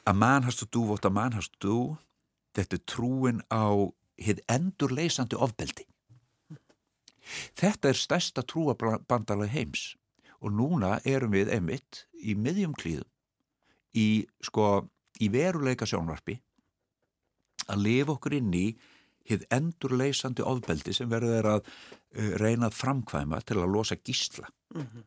a 0.05 0.13
man 0.13 0.43
has 0.43 0.55
to 0.55 0.65
do 0.65 0.81
what 0.81 1.05
a 1.05 1.09
man 1.09 1.31
has 1.31 1.47
to 1.47 1.59
do. 1.59 1.97
Þetta 2.53 2.77
er 2.77 2.85
trúin 2.85 3.41
á 3.49 3.91
hitt 4.19 4.43
endur 4.51 4.93
leysandi 4.93 5.37
ofbeldi. 5.39 5.85
Þetta 7.57 7.89
er 7.89 7.97
stærsta 7.97 8.43
trúabandalega 8.43 9.51
heims. 9.53 9.93
Og 10.43 10.51
núna 10.51 10.97
erum 11.07 11.31
við 11.31 11.53
emitt 11.55 12.03
í 12.19 12.35
miðjum 12.35 12.75
klíðum 12.75 13.07
í, 13.95 14.25
sko, 14.43 14.89
í 15.23 15.29
veruleika 15.31 15.87
sjónvarpi 15.87 16.35
að 17.71 17.85
lifa 17.85 18.17
okkur 18.17 18.35
inn 18.41 18.51
í 18.57 18.65
hitt 19.29 19.45
endur 19.55 19.95
leysandi 19.95 20.43
ofbeldi 20.43 20.91
sem 20.91 21.07
verður 21.07 21.47
að 21.53 21.61
uh, 21.63 22.33
reyna 22.41 22.67
að 22.67 22.75
framkvæma 22.75 23.39
til 23.47 23.61
að 23.61 23.71
losa 23.71 23.95
gísla. 23.95 24.49
Mm 24.75 24.81
-hmm. 24.81 25.03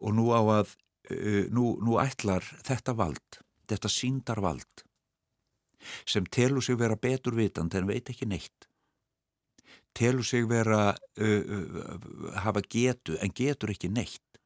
og 0.00 0.14
nú 0.14 0.24
á 0.36 0.40
að 0.60 0.76
uh, 1.10 1.44
nú, 1.48 1.80
nú 1.80 1.96
ætlar 1.96 2.44
þetta 2.60 2.92
vald 2.92 3.40
þetta 3.70 3.92
síndarvald 3.92 4.84
sem 6.08 6.26
telur 6.28 6.64
sig 6.64 6.78
vera 6.80 6.98
betur 7.00 7.36
vitand 7.38 7.74
en 7.74 7.88
veit 7.88 8.10
ekki 8.12 8.28
neitt 8.28 8.68
telur 9.96 10.26
sig 10.26 10.46
vera 10.48 10.90
uh, 10.92 11.26
uh, 11.26 12.34
hafa 12.44 12.62
getu 12.62 13.16
en 13.20 13.32
getur 13.34 13.72
ekki 13.74 13.90
neitt 13.92 14.40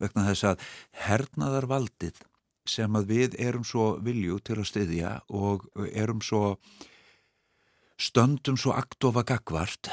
vegna 0.00 0.26
þess 0.30 0.50
að 0.52 0.66
hernaðarvaldið 1.06 2.20
sem 2.66 2.98
að 2.98 3.10
við 3.12 3.36
erum 3.42 3.64
svo 3.66 3.94
vilju 4.02 4.38
til 4.46 4.58
að 4.58 4.68
styðja 4.70 5.10
og 5.38 5.66
erum 5.92 6.22
svo 6.24 6.56
stöndum 8.00 8.58
svo 8.60 8.74
aktofa 8.76 9.22
gagvart 9.26 9.90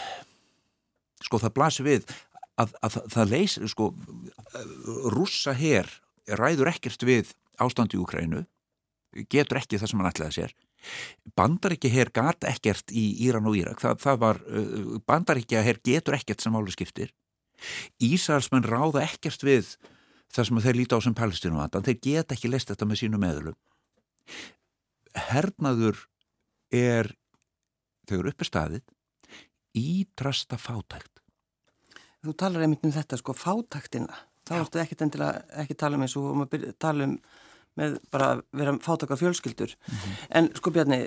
sko 1.23 1.39
það 1.39 1.55
blasir 1.57 1.87
við 1.87 2.07
að, 2.59 2.73
að, 2.81 2.97
að 2.97 3.11
það 3.13 3.33
leysir 3.35 3.69
sko 3.71 3.91
rússa 5.13 5.53
hér 5.57 5.89
ræður 6.39 6.73
ekkert 6.73 7.05
við 7.07 7.31
ástandi 7.61 7.99
í 7.99 8.01
Ukrænu 8.01 8.43
getur 9.31 9.59
ekki 9.61 9.79
það 9.81 9.91
sem 9.91 10.03
hann 10.03 10.11
ætlaði 10.11 10.37
sér. 10.37 10.55
Bandaríkja 11.37 11.91
hér 11.93 12.11
gata 12.13 12.49
ekkert 12.51 12.91
í 12.91 13.03
Íran 13.27 13.47
og 13.47 13.57
Írak. 13.59 13.79
Það, 13.83 13.99
það 14.03 14.21
var, 14.25 14.41
uh, 14.47 14.95
bandaríkja 15.07 15.63
hér 15.63 15.79
getur 15.85 16.17
ekkert 16.17 16.43
sem 16.43 16.55
áli 16.55 16.73
skiptir. 16.75 17.13
Ísraelsmenn 18.03 18.67
ráða 18.67 19.05
ekkert 19.05 19.45
við 19.45 19.75
það 20.33 20.49
sem 20.49 20.65
þeir 20.65 20.79
líti 20.81 20.97
á 20.97 20.99
sem 21.05 21.15
palestinu 21.15 21.59
vandan, 21.59 21.85
þeir 21.85 21.99
geta 22.01 22.35
ekki 22.35 22.49
leist 22.49 22.71
þetta 22.71 22.89
með 22.89 23.03
sínu 23.03 23.21
meðlum 23.21 23.57
hernaður 25.13 26.05
er 26.73 27.13
þegar 28.09 28.31
uppi 28.33 28.47
staðið 28.47 28.83
ídrasta 29.77 30.57
fátækt. 30.61 31.21
Þú 32.23 32.35
talar 32.39 32.65
einmitt 32.65 32.85
um 32.85 32.93
þetta 32.93 33.17
sko 33.19 33.35
fátæktina. 33.35 34.13
Þá 34.47 34.53
ertu 34.59 34.81
ekkert 34.81 35.01
endilega 35.05 35.61
ekki 35.63 35.75
tala 35.79 35.97
um 35.97 36.05
eins 36.05 36.15
og 36.19 36.55
tala 36.81 37.07
um 37.07 37.17
með 37.79 37.97
bara 38.13 38.29
vera 38.53 38.75
fátakar 38.83 39.17
fjölskyldur. 39.17 39.75
Mm 39.75 39.97
-hmm. 39.97 40.23
en 40.29 40.49
sko 40.55 40.71
Bjarni, 40.71 40.99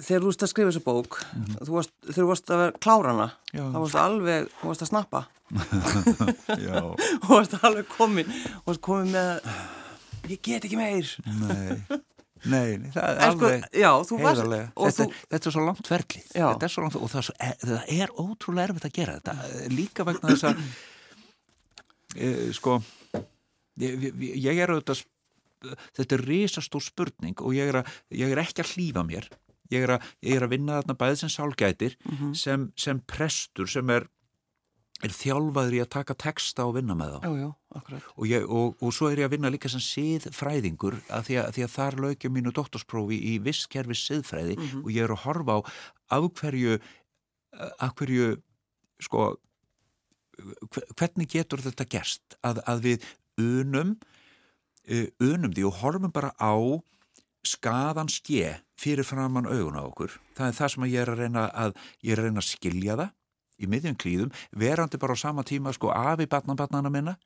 þegar 0.00 0.22
þú 0.22 0.30
varst 0.30 0.42
að 0.42 0.52
skrifa 0.52 0.70
þessu 0.70 0.84
bók 0.84 1.18
mm 1.22 1.44
-hmm. 1.44 1.66
þú 1.66 1.72
varst, 1.78 1.92
þegar 2.06 2.22
þú 2.22 2.28
varst 2.28 2.50
að 2.50 2.62
vera 2.62 2.78
klárana 2.84 3.28
þá 3.52 3.78
varst 3.78 3.94
alveg, 3.94 4.48
þú 4.60 4.66
varst 4.68 4.82
að 4.82 4.88
snappa. 4.92 5.26
Þú 7.22 7.28
varst 7.28 7.54
alveg 7.62 7.86
komin 7.88 8.26
þú 8.26 8.66
varst 8.66 8.80
komin 8.80 9.12
með 9.12 9.40
ég 10.28 10.40
get 10.42 10.64
ekki 10.64 10.76
meir. 10.76 11.16
Nei. 11.24 12.00
Nei, 12.46 12.78
það 12.94 13.08
er 13.08 13.16
en 13.16 13.32
alveg 13.32 13.64
sko, 13.64 13.78
já, 13.80 13.90
heiðarlega. 14.20 14.66
þetta, 14.76 15.04
þú... 15.04 15.22
þetta 15.32 15.48
er 15.48 15.54
svo 15.54 15.64
langt 15.64 15.90
ferli. 15.90 16.22
Er 16.38 16.70
svo 16.70 16.84
langt, 16.84 16.98
og 16.98 17.10
það 17.10 17.20
er, 17.20 17.26
svo, 17.26 17.34
er, 17.48 17.56
það 17.64 17.92
er 17.96 18.12
ótrúlega 18.14 18.68
erfitt 18.68 18.86
að 18.86 18.94
gera 18.98 19.16
þetta. 19.18 19.34
Líka 19.74 20.06
vegna 20.06 20.32
þess 20.32 20.46
að 20.50 20.62
e, 22.14 22.30
sko 22.56 22.76
ég, 23.82 24.06
ég 24.38 24.62
er 24.62 24.74
auðvitað 24.74 25.02
þetta 25.96 26.18
er 26.18 26.24
risastór 26.28 26.84
spurning 26.84 27.40
og 27.42 27.56
ég 27.56 27.72
er, 27.72 27.82
að, 27.82 27.98
ég 28.14 28.32
er 28.32 28.42
ekki 28.42 28.64
að 28.64 28.74
hlýfa 28.74 29.04
mér 29.06 29.28
ég 29.72 29.84
er 29.84 29.96
að, 29.96 30.12
ég 30.24 30.38
er 30.38 30.46
að 30.46 30.54
vinna 30.54 30.78
þarna 30.80 30.96
bæðið 31.00 31.18
sem 31.22 31.32
sálgætir 31.32 31.98
mm 31.98 32.14
-hmm. 32.14 32.34
sem, 32.34 32.70
sem 32.76 33.00
prestur 33.00 33.68
sem 33.68 33.90
er, 33.90 34.06
er 35.04 35.14
þjálfaður 35.14 35.76
í 35.76 35.82
að 35.82 35.90
taka 35.94 36.14
texta 36.14 36.66
og 36.66 36.76
vinna 36.78 36.96
með 36.98 37.18
þá 37.18 37.26
jú, 37.26 37.34
jú, 37.42 37.50
og, 38.16 38.24
ég, 38.26 38.46
og, 38.48 38.76
og 38.82 38.94
svo 38.94 39.10
er 39.10 39.22
ég 39.22 39.28
að 39.28 39.34
vinna 39.36 39.52
líka 39.52 39.68
sem 39.68 39.82
síðfræðingur 39.82 41.00
að 41.08 41.28
því 41.28 41.40
að, 41.42 41.50
því 41.54 41.66
að 41.66 41.74
þar 41.74 42.00
lögja 42.04 42.30
mínu 42.30 42.54
doktorsprófi 42.56 43.18
í 43.18 43.38
visskerfi 43.44 43.94
síðfræði 43.94 44.56
mm 44.56 44.64
-hmm. 44.64 44.84
og 44.84 44.90
ég 44.92 45.04
er 45.04 45.12
að 45.12 45.24
horfa 45.26 45.58
á 45.58 45.60
af 46.08 46.32
hverju 46.40 46.78
af 47.78 47.94
hverju 47.94 48.36
sko 49.00 49.36
hvernig 50.96 51.28
getur 51.30 51.62
þetta 51.62 51.84
gerst 51.84 52.38
að, 52.46 52.62
að 52.66 52.84
við 52.86 53.06
unum 53.38 53.96
unum 54.88 55.52
því 55.52 55.64
og 55.68 55.80
horfum 55.82 56.12
bara 56.12 56.32
á 56.40 56.54
skadan 57.46 58.08
skje 58.10 58.58
fyrir 58.78 59.06
framann 59.06 59.48
augun 59.48 59.78
á 59.78 59.82
okkur. 59.82 60.14
Það 60.36 60.50
er 60.50 60.56
það 60.58 60.72
sem 60.72 60.86
ég 60.88 61.02
er 61.02 61.12
að 61.12 61.22
reyna 61.22 61.44
að, 61.48 61.76
er 62.02 62.20
að, 62.20 62.24
reyna 62.24 62.42
að 62.42 62.48
skilja 62.48 62.96
það 63.00 63.14
í 63.58 63.68
miðjum 63.70 63.98
klíðum, 63.98 64.32
verandi 64.54 65.00
bara 65.02 65.16
á 65.18 65.18
sama 65.18 65.44
tíma 65.46 65.72
sko 65.74 65.90
af 65.90 66.22
í 66.22 66.28
batnabatnana 66.30 66.92
minna 66.94 67.16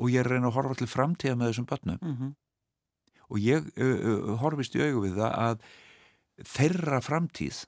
og 0.00 0.08
ég 0.08 0.22
er 0.22 0.30
að 0.30 0.36
reyna 0.36 0.50
að 0.50 0.56
horfa 0.56 0.78
til 0.80 0.88
framtíða 0.88 1.36
með 1.36 1.52
þessum 1.52 1.68
batnum. 1.68 1.98
Mm 2.00 2.16
-hmm. 2.16 2.34
Og 3.28 3.38
ég 3.42 3.64
uh, 3.76 3.98
uh, 4.06 4.36
horfist 4.40 4.76
í 4.76 4.82
augu 4.82 5.02
við 5.04 5.16
það 5.18 5.32
að 5.46 5.58
þeirra 6.44 7.00
framtíð, 7.00 7.66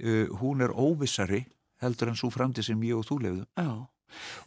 uh, 0.00 0.26
hún 0.40 0.62
er 0.62 0.70
óvissari 0.70 1.46
heldur 1.82 2.08
en 2.08 2.16
svo 2.16 2.30
framtíð 2.30 2.64
sem 2.64 2.82
ég 2.82 2.96
og 2.96 3.04
þú 3.04 3.18
lefðu. 3.18 3.46
Oh. 3.56 3.88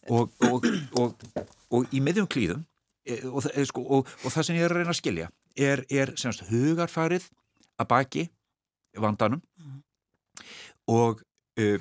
Og, 0.10 0.32
og, 0.40 0.66
og, 1.02 1.14
og 1.70 1.94
í 1.94 2.00
miðjum 2.00 2.28
klíðum 2.30 2.66
og, 3.06 3.46
sko, 3.70 3.84
og, 4.00 4.10
og 4.24 4.34
það 4.34 4.48
sem 4.48 4.58
ég 4.58 4.66
er 4.66 4.74
að 4.74 4.82
reyna 4.82 4.94
að 4.96 5.02
skilja 5.02 5.30
er, 5.56 5.86
er 5.90 6.14
semst 6.20 6.46
hugarfarið 6.50 7.30
að 7.82 7.90
baki 7.92 8.26
vandanum 9.02 9.42
mm. 9.60 9.80
og 10.92 11.24
uh, 11.62 11.80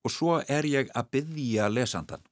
og 0.00 0.12
svo 0.14 0.38
er 0.48 0.68
ég 0.68 0.92
að 0.96 1.10
byggja 1.16 1.68
lesandan 1.72 2.22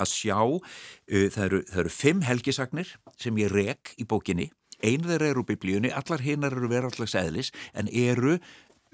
að 0.00 0.10
sjá 0.10 0.38
uh, 0.40 0.62
það, 1.10 1.44
eru, 1.44 1.60
það 1.68 1.82
eru 1.84 1.94
fimm 1.94 2.24
helgisagnir 2.26 2.96
sem 3.20 3.38
ég 3.42 3.52
rek 3.54 3.94
í 4.00 4.08
bókinni 4.08 4.50
einu 4.80 5.10
þeir 5.10 5.26
eru 5.26 5.44
biblíunni, 5.44 5.90
allar 5.92 6.22
hinnar 6.24 6.56
eru 6.56 6.70
verðallegs 6.70 7.14
eðlis 7.20 7.50
en 7.76 7.90
eru 7.92 8.38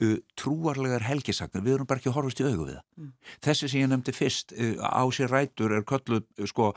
uh, 0.03 0.17
trúarlegar 0.38 1.05
helgisagnir, 1.07 1.65
við 1.65 1.76
erum 1.76 1.88
bara 1.88 2.00
ekki 2.00 2.11
að 2.11 2.19
horfast 2.19 2.43
í 2.43 2.47
augu 2.47 2.67
við 2.67 2.75
það. 2.75 2.85
Mm. 3.00 3.11
Þessi 3.47 3.71
sem 3.71 3.83
ég 3.83 3.91
nefndi 3.93 4.15
fyrst 4.17 4.55
uh, 4.57 4.76
á 4.85 5.05
sér 5.15 5.33
rætur 5.33 5.75
er 5.76 5.87
kölluð 5.88 6.23
uh, 6.25 6.47
sko 6.50 6.71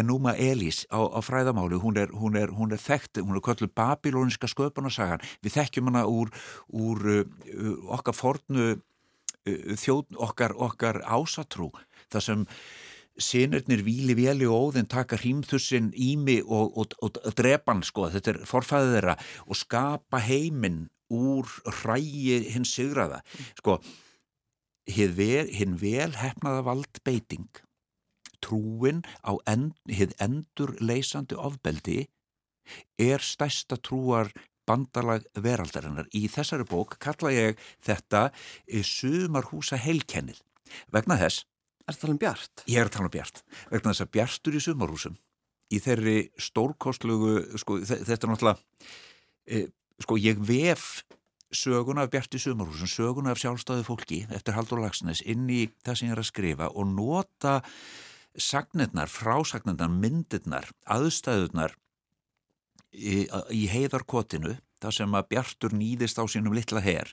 Enuma 0.00 0.36
Elis 0.38 0.84
á, 0.92 1.00
á 1.02 1.20
fræðamáli, 1.24 1.80
hún 1.82 2.00
er, 2.00 2.14
hún 2.14 2.38
er, 2.40 2.54
hún 2.54 2.74
er 2.74 2.82
þekkt, 2.82 3.22
hún 3.24 3.38
er 3.38 3.44
kölluð 3.44 3.74
babilóniska 3.76 4.50
sköpunarsagan, 4.50 5.24
við 5.44 5.58
þekkjum 5.58 5.92
hana 5.92 6.06
úr, 6.10 6.32
úr 6.72 7.04
uh, 7.18 7.28
okkar 7.98 8.18
fornu 8.18 8.72
uh, 8.74 8.80
þjóð, 9.46 10.18
okkar, 10.28 10.56
okkar 10.68 11.02
ásatrú, 11.04 11.72
það 12.12 12.28
sem 12.30 12.48
sinirnir 13.14 13.84
Víli, 13.86 14.14
Véli 14.18 14.46
og 14.50 14.70
Óðinn 14.70 14.88
taka 14.90 15.18
hrímþussin 15.20 15.92
Ími 15.94 16.40
og, 16.42 16.74
og, 16.74 16.96
og, 16.98 17.20
og 17.22 17.36
drepan 17.38 17.84
sko, 17.86 18.08
þetta 18.10 18.32
er 18.32 18.40
forfæðið 18.48 18.96
þeirra. 18.96 19.16
Og 19.46 19.58
skapa 19.58 20.20
heiminn 20.24 20.80
úr 21.12 21.48
hrægi 21.82 22.40
hins 22.54 22.72
sigraða 22.76 23.20
sko, 23.58 23.78
hinn 24.88 25.14
vel, 25.16 25.48
vel 25.80 26.10
hefnaða 26.20 26.64
valdbeiting 26.68 27.48
trúin 28.44 29.04
á 29.24 29.32
end, 29.48 29.72
hinn 29.88 30.12
endur 30.20 30.74
leysandi 30.80 31.36
ofbeldi 31.36 32.04
er 33.00 33.24
stærsta 33.24 33.76
trúar 33.80 34.30
bandalag 34.64 35.24
veraldarinnar. 35.36 36.08
Í 36.16 36.28
þessari 36.32 36.64
bók 36.68 36.96
kalla 37.00 37.32
ég 37.32 37.60
þetta 37.84 38.30
sumarhúsa 38.84 39.76
heilkennið. 39.80 40.40
Vegna 40.92 41.18
þess 41.20 41.44
Er 41.84 41.96
það 41.98 42.08
alveg 42.08 42.20
bjart? 42.22 42.62
Ég 42.64 42.80
er 42.80 42.88
að 42.88 42.94
tala 42.94 43.08
um 43.08 43.12
bjart. 43.12 43.40
Vegna 43.68 43.92
þess 43.92 44.04
að 44.06 44.12
bjartur 44.16 44.54
í 44.56 44.60
sumarhúsum 44.64 45.16
í 45.74 45.80
þeirri 45.84 46.18
stórkostlugu, 46.40 47.32
sko, 47.60 47.76
þetta 47.84 48.14
er 48.14 48.30
náttúrulega, 48.30 48.88
e, 49.44 49.60
sko, 50.02 50.18
ég 50.18 50.40
vef 50.42 51.04
söguna 51.54 52.04
af 52.04 52.10
bjart 52.12 52.34
í 52.34 52.40
sumarhúsum, 52.42 52.90
söguna 52.90 53.34
af 53.34 53.40
sjálfstæðu 53.42 53.84
fólki 53.86 54.24
eftir 54.34 54.56
Haldur 54.56 54.82
Lagsnes 54.82 55.22
inn 55.22 55.46
í 55.50 55.68
það 55.84 55.98
sem 56.00 56.08
ég 56.08 56.16
er 56.16 56.22
að 56.22 56.30
skrifa 56.30 56.70
og 56.74 56.90
nota 56.90 57.60
sagnirnar, 58.34 59.10
frásagnirnar, 59.12 59.92
myndirnar, 59.92 60.66
aðstæðurnar 60.90 61.76
í, 62.90 63.24
í 63.54 63.64
heiðarkotinu, 63.70 64.56
það 64.82 64.96
sem 64.98 65.14
að 65.14 65.28
bjartur 65.30 65.76
nýðist 65.78 66.18
á 66.18 66.24
sínum 66.26 66.56
litla 66.56 66.82
herr. 66.82 67.12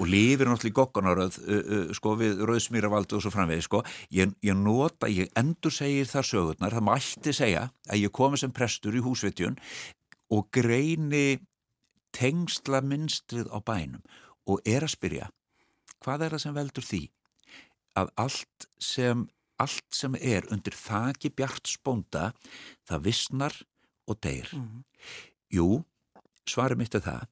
Og 0.00 0.08
lifir 0.08 0.48
náttúrulega 0.48 0.70
í 0.70 0.76
gogganaröð 0.78 1.34
uh, 1.42 1.56
uh, 1.60 1.88
sko 1.92 2.14
við 2.16 2.38
rauðsmýravaldu 2.48 3.18
og 3.18 3.24
svo 3.26 3.32
framvegi 3.34 3.66
sko 3.66 3.82
ég, 4.14 4.30
ég 4.40 4.56
nota, 4.56 5.10
ég 5.12 5.28
endur 5.36 5.74
segir 5.74 6.08
þar 6.08 6.28
sögurnar, 6.30 6.76
það 6.78 6.86
mætti 6.86 7.34
segja 7.36 7.66
að 7.90 8.06
ég 8.06 8.14
komi 8.14 8.40
sem 8.40 8.54
prestur 8.56 8.96
í 8.96 9.02
húsvitjun 9.04 9.58
og 10.32 10.46
greini 10.54 11.42
tengsla 12.12 12.82
minnstrið 12.84 13.50
á 13.52 13.58
bænum 13.60 14.02
og 14.48 14.62
er 14.66 14.86
að 14.86 14.94
spyrja 14.96 15.30
hvað 16.02 16.26
er 16.26 16.34
það 16.36 16.44
sem 16.44 16.56
veldur 16.58 16.88
því 16.88 17.02
að 18.00 18.12
allt 18.24 18.68
sem 18.78 19.26
allt 19.62 19.94
sem 19.94 20.16
er 20.18 20.48
undir 20.50 20.74
þaki 20.74 21.30
bjart 21.38 21.68
spónda 21.70 22.32
það 22.88 23.04
vissnar 23.06 23.54
og 24.10 24.18
deyr 24.22 24.48
mm 24.52 24.62
-hmm. 24.68 24.82
jú, 25.50 25.84
svarum 26.48 26.78
mitt 26.78 26.94
er 26.94 27.04
það 27.06 27.26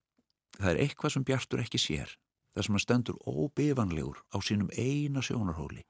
það 0.58 0.70
er 0.70 0.82
eitthvað 0.84 1.12
sem 1.12 1.24
bjartur 1.24 1.62
ekki 1.64 1.78
sér 1.78 2.18
þar 2.54 2.66
sem 2.66 2.76
hann 2.76 2.84
stendur 2.84 3.18
óbefanlegur 3.26 4.20
á 4.34 4.36
sínum 4.42 4.70
eina 4.74 5.22
sjónarhóli. 5.22 5.84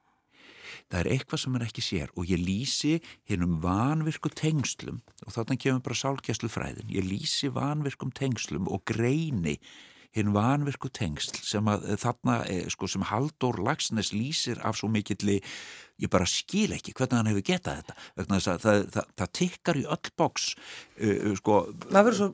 Það 0.89 0.99
er 1.03 1.11
eitthvað 1.15 1.43
sem 1.43 1.55
hann 1.57 1.67
ekki 1.67 1.85
sér 1.85 2.11
og 2.15 2.31
ég 2.31 2.41
lýsi 2.41 2.97
hinnum 3.29 3.59
vanvirku 3.63 4.31
tengslum 4.33 5.01
og 5.25 5.35
þarna 5.35 5.59
kemur 5.61 5.85
bara 5.85 6.01
sálkjæslu 6.01 6.51
fræðin. 6.51 6.91
Ég 6.91 7.07
lýsi 7.07 7.51
vanvirkum 7.53 8.13
tengslum 8.15 8.69
og 8.71 8.85
greini 8.87 9.59
hinn 10.15 10.33
vanvirku 10.35 10.91
tengsl 10.91 11.39
sem 11.45 11.67
að 11.71 11.85
eh, 11.87 11.99
þarna, 11.99 12.41
eh, 12.51 12.65
sko, 12.71 12.89
sem 12.91 13.05
Haldur 13.07 13.61
Lagsnes 13.63 14.11
lýsir 14.11 14.59
af 14.67 14.79
svo 14.79 14.89
mikilli 14.91 15.39
ég 16.01 16.09
bara 16.11 16.25
skil 16.27 16.73
ekki 16.75 16.95
hvernig 16.97 17.19
hann 17.19 17.29
hefur 17.29 17.45
getað 17.45 17.81
þetta 17.81 17.95
vegna 18.19 18.39
þess 18.39 18.51
að 18.51 18.63
það, 18.65 18.81
það, 18.95 19.09
það 19.21 19.31
tikkar 19.39 19.79
í 19.79 19.83
öll 19.95 20.11
boks 20.17 20.47
uh, 20.57 21.29
sko, 21.37 21.59
maður 21.83 22.09
verður 22.09 22.17
svo, 22.17 22.29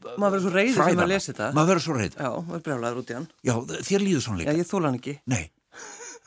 svo 0.46 0.54
reyður 0.56 0.80
sem 0.80 1.04
að 1.04 1.12
lesa 1.12 1.32
þetta. 1.32 1.50
Maður 1.58 1.72
verður 1.74 1.86
svo 1.86 1.98
reyður 1.98 2.18
já, 2.24 2.30
maður 2.48 2.66
brjálaður 2.70 3.02
út 3.02 3.12
í 3.12 3.18
hann. 3.18 3.28
Já, 3.50 3.54
þér 3.90 4.06
líður 4.06 4.26
svona 4.26 4.42
líka. 4.42 4.54
Já, 4.56 4.62
ég 4.62 4.70
þóla 4.72 4.90
hann 4.90 5.00
ekki. 5.02 5.16
Nei, 5.34 5.44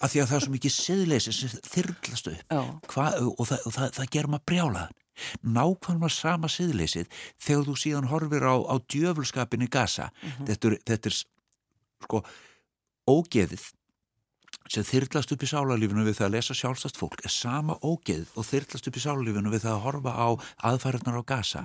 af 0.01 0.13
því 0.13 0.23
að 0.23 0.31
það 0.31 0.37
er 0.37 0.45
svo 0.45 0.55
mikið 0.55 0.75
siðleysi 0.77 1.35
sem 1.37 1.55
þyrrlastu 1.69 2.35
og, 2.57 2.93
það, 2.95 3.19
og 3.37 3.49
það, 3.51 3.91
það 3.99 4.13
ger 4.17 4.31
maður 4.31 4.47
brjálaður 4.51 4.97
nákvæmlega 5.45 6.15
sama 6.15 6.49
siðleysið 6.49 7.11
þegar 7.37 7.67
þú 7.67 7.75
síðan 7.77 8.09
horfir 8.09 8.47
á, 8.49 8.57
á 8.57 8.75
djöfulskapin 8.89 9.67
í 9.67 9.69
gasa 9.69 10.09
mm 10.09 10.31
-hmm. 10.31 10.47
þetta, 10.49 10.69
er, 10.69 10.79
þetta 10.89 11.11
er 11.11 11.19
sko 12.05 12.23
ógeðið 13.11 13.67
sem 14.71 14.87
þyrlast 14.87 15.33
upp 15.35 15.43
í 15.43 15.51
sálarlífinu 15.51 16.07
við 16.07 16.19
það 16.21 16.29
að 16.29 16.35
lesa 16.37 16.55
sjálfstast 16.55 16.99
fólk 17.01 17.25
er 17.25 17.33
sama 17.35 17.77
ógeð 17.83 18.31
og 18.39 18.47
þyrlast 18.47 18.87
upp 18.87 18.97
í 18.97 19.03
sálarlífinu 19.03 19.51
við 19.51 19.65
það 19.67 19.77
að 19.77 19.85
horfa 19.87 20.13
á 20.15 20.29
aðfæriðnar 20.71 21.19
á 21.19 21.23
gasa. 21.27 21.65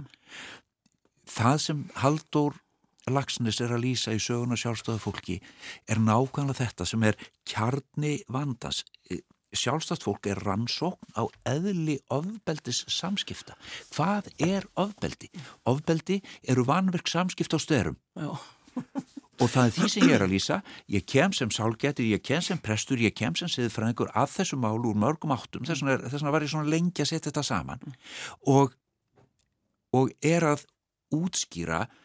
Það 1.29 1.57
sem 1.61 1.83
Haldur 2.01 2.57
Lagsnes 3.05 3.59
er 3.61 3.69
að 3.75 3.83
lýsa 3.83 4.15
í 4.15 4.21
söguna 4.21 4.57
sjálfstöðu 4.57 4.97
fólki 5.03 5.35
er 5.85 5.99
nákvæmlega 6.01 6.57
þetta 6.57 6.87
sem 6.89 7.03
er 7.05 7.17
kjarni 7.45 8.15
vandans. 8.33 8.81
Sjálfstætt 9.55 10.03
fólk 10.03 10.25
er 10.27 10.41
rannsókn 10.41 11.13
á 11.13 11.29
eðli 11.47 11.99
ofbeldis 12.11 12.81
samskipta. 12.91 13.53
Hvað 13.93 14.31
er 14.41 14.65
ofbeldi? 14.73 15.29
Ofbeldi 15.69 16.17
eru 16.49 16.65
vanverk 16.65 17.07
samskipta 17.07 17.55
á 17.55 17.61
störum. 17.61 17.99
Og 19.43 19.51
það 19.51 19.67
er 19.67 19.73
því 19.75 19.89
sem 19.91 20.07
ég 20.07 20.15
er 20.15 20.23
að 20.25 20.31
lýsa 20.31 20.57
ég 20.95 21.05
kem 21.05 21.33
sem 21.35 21.51
sálgetur, 21.51 22.07
ég 22.07 22.23
kem 22.25 22.41
sem 22.41 22.57
prestur 22.57 23.01
ég 23.03 23.13
kem 23.13 23.35
sem 23.37 23.51
siðfræðingur 23.51 24.13
að 24.15 24.31
þessu 24.39 24.57
málu 24.59 24.93
úr 24.93 24.99
mörgum 24.99 25.35
áttum, 25.35 25.67
þess 25.67 25.83
vegna 25.83 26.31
var 26.31 26.45
ég 26.45 26.53
svona 26.53 26.71
lengi 26.71 27.03
að 27.03 27.09
setja 27.11 27.27
þetta 27.27 27.43
saman 27.43 27.83
og, 28.47 28.71
og 29.91 30.13
er 30.23 30.47
að 30.55 30.63
útskýra 31.15 31.83
eh, 31.83 32.04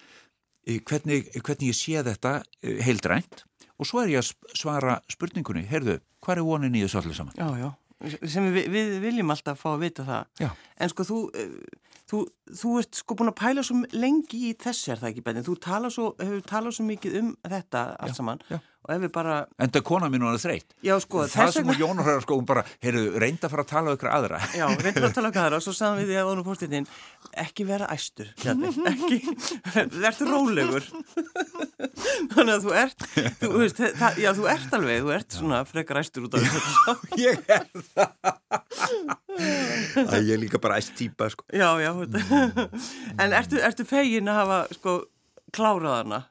hvernig, 0.67 1.29
hvernig 1.41 1.71
ég 1.73 1.77
sé 1.79 2.03
þetta 2.07 2.41
eh, 2.63 2.81
heildrænt 2.85 3.45
og 3.81 3.89
svo 3.89 4.03
er 4.03 4.13
ég 4.13 4.21
að 4.21 4.57
svara 4.59 4.99
spurningunni, 5.11 5.65
heyrðu, 5.69 6.01
hvað 6.21 6.43
er 6.43 6.47
vonin 6.47 6.77
í 6.77 6.83
þessu 6.85 7.01
allir 7.01 7.17
saman? 7.17 7.37
Já, 7.39 7.49
já, 7.57 8.19
sem 8.29 8.49
við, 8.53 8.67
við 8.73 8.99
viljum 9.05 9.33
alltaf 9.33 9.63
fá 9.63 9.71
að 9.73 9.87
vita 9.87 10.05
það 10.09 10.45
já. 10.45 10.51
en 10.81 10.93
sko 10.93 11.09
þú 11.13 11.23
eh, 11.35 11.55
Þú, 12.11 12.25
þú 12.59 12.71
ert 12.81 12.99
sko 12.99 13.15
búin 13.15 13.31
að 13.31 13.37
pæla 13.39 13.63
svo 13.63 13.77
lengi 13.95 14.39
í 14.49 14.55
þessi 14.59 14.91
er 14.91 14.99
það 14.99 15.13
ekki 15.13 15.23
betin, 15.29 15.45
þú 15.47 15.53
tala 15.63 15.91
svo, 15.95 16.09
hefur 16.19 16.41
talað 16.43 16.73
svo 16.75 16.87
mikið 16.89 17.19
um 17.21 17.29
þetta 17.53 17.83
allt 18.03 18.19
saman 18.19 18.41
já. 18.51 18.57
Og 18.81 18.93
ef 18.95 19.03
við 19.05 19.11
bara... 19.15 19.35
En 19.61 19.71
það 19.71 19.81
er 19.81 19.85
kona 19.91 20.09
mín 20.13 20.25
er 20.25 20.39
þreytt. 20.41 20.75
Já 20.85 20.95
sko 21.05 21.25
það 21.29 21.53
sem 21.57 21.73
Jónur 21.77 22.07
höfður 22.07 22.25
sko, 22.25 22.39
hún 22.41 22.49
bara, 22.49 22.63
heyrðu, 22.85 23.03
reynda 23.21 23.49
að 23.49 23.53
fara 23.55 23.65
að 23.67 23.71
tala 23.73 23.95
ykkur 23.97 24.11
aðra. 24.17 24.41
Já, 24.57 24.65
reynda 24.71 24.91
að 24.91 24.97
fara 24.97 25.11
að 25.11 25.17
tala 25.19 25.31
ykkur 25.31 25.43
aðra 25.45 25.61
og 25.61 25.65
svo 25.67 25.75
sagðum 25.77 26.01
við 26.01 26.11
því 26.11 26.17
að 26.21 26.31
ánum 26.31 26.47
fórstinn, 26.49 26.89
ekki 27.45 27.67
vera 27.69 27.91
æstur, 27.93 28.33
ekki, 28.91 29.19
verður 30.01 30.33
rólegur. 30.33 30.89
Þannig 32.33 32.55
að 32.55 32.65
þú 32.65 32.75
ert, 32.81 33.07
þú 33.43 33.53
veist, 33.59 33.85
það, 34.01 34.21
já 34.25 34.31
þú 34.41 34.49
ert 34.55 34.77
alveg, 34.81 35.05
þú 35.05 35.15
ert 35.19 35.39
svona 35.39 35.63
frekar 35.69 36.01
æstur 36.01 36.27
út 36.27 36.37
af 36.39 36.49
þetta. 36.49 36.97
Ég 37.21 37.45
er 37.51 37.69
það. 37.93 38.11
Það 40.01 40.19
er 40.21 40.41
líka 40.41 40.61
bara 40.63 40.81
æst 40.81 40.97
típa 40.99 41.29
sko. 41.33 41.47
Já, 41.53 41.69
já, 41.83 41.93
en 43.21 43.37
ertu, 43.37 43.61
ertu 43.61 43.87
fegin 43.89 44.31
að 44.31 44.41
hafa 44.43 44.61
sko 44.77 45.01
kláraðana 45.55 46.25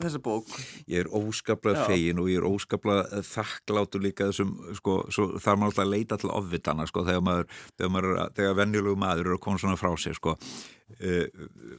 þessa 0.00 0.20
bók? 0.22 0.50
Ég 0.90 1.04
er 1.04 1.10
óskaplega 1.12 1.86
fegin 1.88 2.20
og 2.22 2.30
ég 2.30 2.40
er 2.40 2.48
óskaplega 2.48 3.22
þakklátur 3.26 4.04
líka 4.04 4.28
þessum, 4.30 4.54
sko, 4.78 4.98
svo 5.12 5.28
þarf 5.36 5.60
maður 5.60 5.72
alltaf 5.72 5.90
leita 5.90 6.20
til 6.20 6.30
ofvitana, 6.34 6.86
sko, 6.90 7.06
þegar 7.08 7.26
maður, 7.26 7.50
þegar 7.76 7.92
maður, 7.96 8.22
þegar 8.38 8.60
venjulegu 8.60 9.02
maður 9.02 9.26
eru 9.26 9.36
að 9.38 9.42
koma 9.46 9.62
svona 9.62 9.80
frá 9.80 9.92
sig, 10.00 10.16
sko. 10.18 10.36
Uh, 11.00 11.24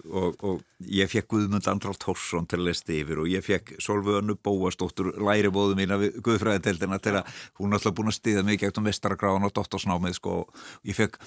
og, 0.09 0.39
og 0.41 0.87
ég 0.89 1.09
fekk 1.11 1.27
Guðmund 1.29 1.67
Andral 1.69 1.93
Tórsson 2.01 2.47
til 2.49 2.57
að 2.57 2.69
lesta 2.71 2.95
yfir 2.95 3.19
og 3.21 3.27
ég 3.29 3.43
fekk 3.45 3.75
Solvöðinu 3.83 4.33
Bóastóttur 4.41 5.11
læribóðu 5.21 5.77
mín 5.77 5.93
af 5.93 6.01
Guðfræðiteldina 6.25 6.97
til 7.03 7.19
að 7.19 7.43
hún 7.59 7.69
er 7.69 7.77
alltaf 7.77 7.93
búin 7.93 8.09
að 8.09 8.17
stiða 8.17 8.41
mig 8.47 8.57
gegn 8.63 8.81
um 8.81 8.89
vestaragráðan 8.89 9.45
og 9.45 9.53
dottorsnámið 9.53 10.17
sko 10.17 10.39
og 10.39 10.65
ég 10.89 10.97
fekk 10.97 11.21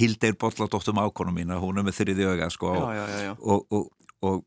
Hildeir 0.00 0.38
Bolladóttum 0.40 1.02
ákonum 1.04 1.36
mín 1.36 1.52
að 1.52 1.66
hún 1.66 1.82
er 1.82 1.84
með 1.84 1.98
þriði 2.00 2.30
öga 2.32 2.48
sko 2.56 2.72
já, 2.72 3.04
já, 3.26 3.36
og, 3.36 4.40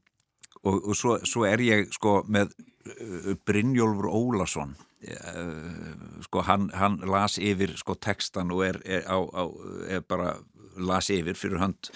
og, 0.65 0.75
og 0.79 0.97
svo, 0.97 1.17
svo 1.27 1.45
er 1.47 1.63
ég 1.63 1.89
sko 1.95 2.19
með 2.27 2.53
uh, 2.55 3.33
Brynjólfur 3.47 4.09
Ólason. 4.11 4.75
Uh, 4.99 5.95
sko 6.25 6.43
hann, 6.43 6.67
hann 6.75 6.99
las 7.07 7.37
yfir 7.39 7.77
sko 7.79 7.95
textan 7.95 8.51
og 8.51 8.65
er, 8.67 8.81
er, 8.83 9.05
á, 9.07 9.17
á, 9.23 9.43
er 9.87 10.03
bara 10.03 10.35
las 10.79 11.09
yfir 11.13 11.39
fyrir 11.39 11.61
hönd 11.61 11.91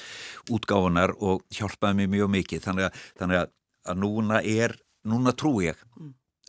útgáðunar 0.52 1.16
og 1.20 1.44
hjálpaði 1.54 2.02
mér 2.02 2.14
mjög 2.18 2.34
mikið. 2.40 2.66
Þannig 2.68 2.90
að, 2.90 3.06
þannig 3.20 3.42
að, 3.44 3.54
að 3.92 4.04
núna 4.06 4.44
er 4.44 4.78
núna 5.04 5.34
trú 5.36 5.58
ég 5.64 5.80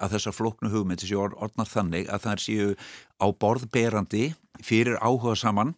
að 0.02 0.16
þessar 0.16 0.34
floknu 0.34 0.70
hugmyndi 0.72 1.08
séu 1.08 1.22
orðnar 1.22 1.70
þannig 1.70 2.08
að 2.10 2.24
það 2.24 2.32
er 2.32 2.42
séu 2.42 2.68
á 3.22 3.26
borðberandi 3.30 4.24
fyrir 4.64 4.98
áhuga 5.02 5.36
saman 5.38 5.74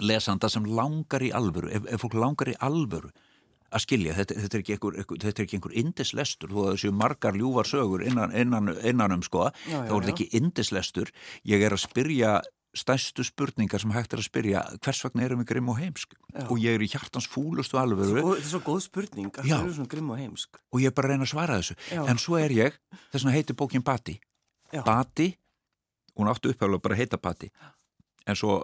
lesanda 0.00 0.50
sem 0.52 0.66
langar 0.68 1.24
í 1.24 1.32
alvöru 1.32 1.70
ef, 1.72 1.86
ef 1.88 2.02
fólk 2.02 2.16
langar 2.20 2.52
í 2.52 2.56
alvöru 2.60 3.12
að 3.70 3.84
skilja, 3.84 4.16
þetta, 4.16 4.36
þetta 4.42 4.58
er 4.58 4.64
ekki 4.64 4.76
einhver, 4.76 4.98
þetta 5.06 5.32
er 5.32 5.46
ekki 5.46 5.58
einhver 5.58 5.78
indislestur, 5.82 6.52
þú 6.52 6.66
veist, 6.70 6.90
margar 6.96 7.38
ljúvar 7.38 7.68
sögur 7.68 8.04
innan, 8.06 8.34
innan, 8.36 8.74
innan 8.86 9.16
um 9.16 9.24
sko. 9.26 9.48
Já, 9.66 9.72
já, 9.74 9.80
þá 9.88 9.94
er 9.96 9.96
þetta 9.96 10.14
ekki 10.14 10.28
indislestur 10.40 11.12
ég 11.46 11.66
er 11.66 11.76
að 11.76 11.82
spyrja 11.84 12.36
stærstu 12.76 13.24
spurningar 13.24 13.80
sem 13.80 13.92
hægt 13.94 14.12
er 14.12 14.20
að 14.20 14.28
spyrja 14.28 14.62
hvers 14.84 15.00
vegna 15.06 15.24
erum 15.24 15.40
við 15.42 15.48
grimm 15.52 15.70
og 15.72 15.78
heimsk? 15.80 16.12
Já. 16.34 16.44
og 16.44 16.58
ég 16.60 16.76
er 16.76 16.84
í 16.84 16.90
hjartans 16.92 17.28
fúlustu 17.32 17.78
alveg 17.80 18.10
Þetta 18.12 18.34
er 18.36 18.44
svo 18.50 18.60
góð 18.66 18.82
spurning, 18.84 19.30
að 19.32 19.48
það 19.48 19.62
eru 19.62 19.76
svona 19.78 19.92
grimm 19.94 20.12
og 20.12 20.20
heimsk? 20.20 20.60
Og 20.74 20.84
ég 20.84 20.92
er 20.92 20.96
bara 20.96 21.08
að 21.08 21.14
reyna 21.14 21.24
að 21.24 21.32
svara 21.32 21.56
þessu. 21.62 21.78
En 22.04 22.20
svo 22.20 22.36
er 22.40 22.52
ég, 22.52 22.76
þess 23.08 23.24
vegna 23.24 23.36
heitir 23.38 23.56
bókin 23.56 23.86
Bati. 23.86 24.18
Bati, 24.84 25.30
hún 26.20 26.28
áttu 26.28 26.52
upphæfla 26.52 26.82
bara 26.84 26.98
að 26.98 27.04
heita 27.04 27.20
Bati 27.22 27.48
en 28.26 28.38
svo 28.38 28.58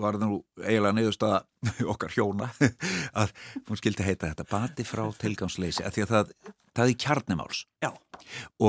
var 0.00 0.16
það 0.16 0.24
nú 0.24 0.38
eiginlega 0.62 0.96
neyðust 0.96 1.26
að 1.26 1.38
okkar 1.92 2.14
hjóna 2.16 2.50
að 3.20 3.34
hún 3.68 3.80
skildi 3.80 4.06
heita 4.06 4.30
þetta 4.30 4.48
bati 4.50 4.86
frá 4.88 5.04
tilgangsleysi 5.20 5.84
að 5.84 5.96
því 5.96 6.06
að 6.06 6.14
það, 6.14 6.34
það 6.78 6.92
er 6.92 6.98
kjarnimáls 7.06 7.64
Já. 7.84 7.90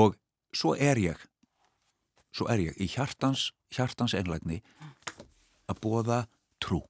og 0.02 0.16
svo 0.56 0.76
er 0.76 1.00
ég 1.00 1.26
svo 2.32 2.48
er 2.52 2.68
ég 2.68 2.80
í 2.80 2.88
hjartans 2.92 3.50
hjartans 3.72 4.16
einlægni 4.16 4.62
að 5.70 5.84
bóða 5.84 6.24
trú 6.62 6.82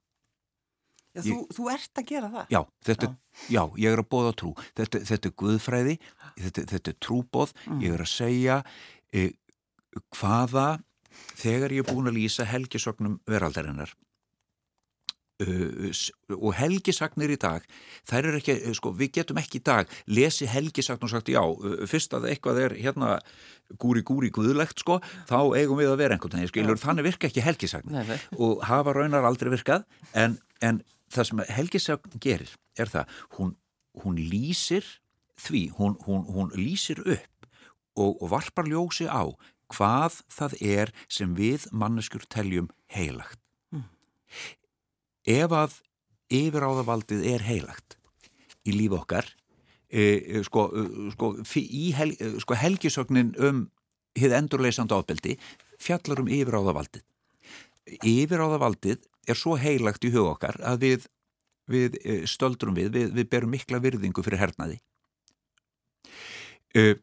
Já, 1.12 1.20
þú, 1.26 1.38
þú 1.52 1.66
ert 1.68 2.00
að 2.00 2.06
gera 2.08 2.28
það. 2.32 2.44
Já, 2.48 2.58
þetta, 2.88 3.08
já. 3.44 3.48
já 3.52 3.62
ég 3.82 3.94
er 3.94 4.00
að 4.00 4.08
bóða 4.14 4.30
trú. 4.40 4.52
Þetta, 4.78 5.00
þetta 5.10 5.28
er 5.28 5.34
guðfræði, 5.42 5.96
þetta, 6.38 6.64
þetta 6.70 6.92
er 6.92 6.96
trúbóð, 7.04 7.52
mm. 7.66 7.82
ég 7.84 7.96
er 7.96 8.04
að 8.04 8.08
segja 8.08 8.56
e, 9.12 9.26
hvaða, 10.16 10.66
þegar 11.40 11.74
ég 11.74 11.84
er 11.84 11.92
búin 11.92 12.10
að 12.10 12.18
lýsa 12.20 12.46
helgisögnum 12.48 13.18
veraldarinnar 13.28 13.92
uh, 15.42 15.90
og 16.38 16.54
helgisagnir 16.58 17.34
í 17.34 17.38
dag, 17.40 17.66
þær 18.08 18.30
er 18.30 18.38
ekki, 18.40 18.56
sko, 18.78 18.92
við 18.96 19.12
getum 19.18 19.40
ekki 19.42 19.60
í 19.60 19.64
dag 19.66 19.90
lesi 20.06 20.48
helgisagn 20.50 21.06
og 21.06 21.12
sagt 21.12 21.32
já, 21.32 21.42
fyrst 21.90 22.14
að 22.16 22.30
eitthvað 22.32 22.62
er 22.66 22.76
hérna 22.78 23.18
gúri 23.80 24.04
gúri 24.06 24.32
guðlegt, 24.34 24.82
sko, 24.84 25.00
þá 25.30 25.38
eigum 25.58 25.80
við 25.80 25.92
að 25.92 26.00
vera 26.04 26.16
einhvern 26.18 26.38
veginn, 26.38 26.52
skilur, 26.52 26.80
þannig 26.80 27.08
virka 27.08 27.30
ekki 27.30 27.44
helgisagn. 27.44 28.00
Og 28.38 28.64
hafa 28.68 28.96
raunar 28.96 29.28
aldrei 29.28 29.52
virkað 29.54 29.86
en, 30.12 30.38
en 30.60 30.82
það 31.12 31.28
sem 31.28 31.44
Helgisagn 31.52 32.20
gerir 32.22 32.52
er 32.80 32.90
það, 32.92 33.16
hún, 33.38 33.54
hún 34.02 34.18
lýsir 34.20 34.86
því, 35.40 35.66
hún, 35.78 35.96
hún, 36.06 36.24
hún 36.28 36.52
lýsir 36.56 37.02
upp 37.02 37.48
og, 37.96 38.22
og 38.22 38.28
varpar 38.32 38.68
ljósi 38.68 39.08
á 39.08 39.28
hvað 39.72 40.20
það 40.32 40.56
er 40.60 40.92
sem 41.08 41.34
við 41.38 41.66
manneskur 41.72 42.24
teljum 42.30 42.70
heilagt. 42.92 43.40
Mm. 43.72 43.86
Ef 45.36 45.56
að 45.56 45.78
yfiráðavaldið 46.32 47.24
er 47.34 47.46
heilagt 47.46 47.96
í 48.68 48.74
líf 48.76 48.94
okkar, 48.96 49.26
e, 49.90 50.02
e 50.38 50.42
sko, 50.46 50.68
e, 50.70 51.10
sko, 51.14 51.32
hel, 51.98 52.12
e, 52.16 52.34
sko 52.42 52.58
helgisögnin 52.58 53.32
um 53.42 53.64
hið 54.18 54.36
endurleysand 54.36 54.92
ábeldi 54.92 55.38
fjallar 55.80 56.22
um 56.22 56.30
yfiráðavaldið. 56.30 57.04
Yfiráðavaldið 58.06 59.02
er 59.28 59.38
svo 59.38 59.56
heilagt 59.58 60.04
í 60.06 60.12
hug 60.14 60.30
okkar 60.34 60.58
að 60.66 60.86
við, 60.86 61.06
við 61.70 61.98
stöldrum 62.30 62.76
við, 62.76 62.92
við, 62.94 63.14
við 63.18 63.30
berum 63.32 63.52
mikla 63.54 63.80
virðingu 63.82 64.24
fyrir 64.24 64.42
hernaði. 64.42 64.78
Eh, 66.72 66.94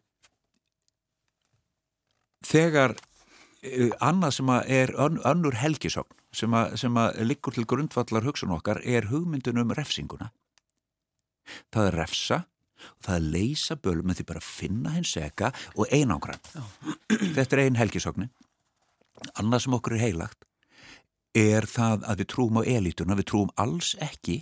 þegar 2.46 2.96
eh, 3.64 3.90
annað 4.00 4.38
sem 4.40 4.54
er 4.66 4.96
önnur 5.00 5.60
helgisogn 5.60 6.16
sem 6.32 6.54
að, 6.54 6.76
sem 6.78 6.98
að 7.02 7.24
liggur 7.26 7.56
til 7.56 7.66
grundvallar 7.66 8.28
hugsun 8.28 8.54
okkar 8.54 8.84
er 8.86 9.10
hugmyndun 9.10 9.64
um 9.64 9.74
refsinguna. 9.74 10.30
Það 11.74 11.88
er 11.88 11.98
refsa 12.04 12.44
það 13.04 13.16
er 13.16 13.26
leysa 13.34 13.78
bölum 13.80 14.10
með 14.10 14.20
því 14.20 14.26
bara 14.32 14.44
finna 14.44 14.94
hins 14.96 15.16
eka 15.20 15.52
og 15.76 15.90
einangrann. 15.96 16.42
Þetta 17.10 17.58
er 17.58 17.64
ein 17.66 17.80
helgisogni. 17.80 18.30
Annað 19.40 19.66
sem 19.66 19.76
okkur 19.76 19.98
er 19.98 20.06
heilagt 20.08 20.46
er 21.38 21.68
það 21.70 22.08
að 22.10 22.22
við 22.24 22.30
trúum 22.34 22.58
á 22.58 22.62
elítuna, 22.66 23.18
við 23.20 23.28
trúum 23.30 23.52
alls 23.62 23.92
ekki 24.02 24.40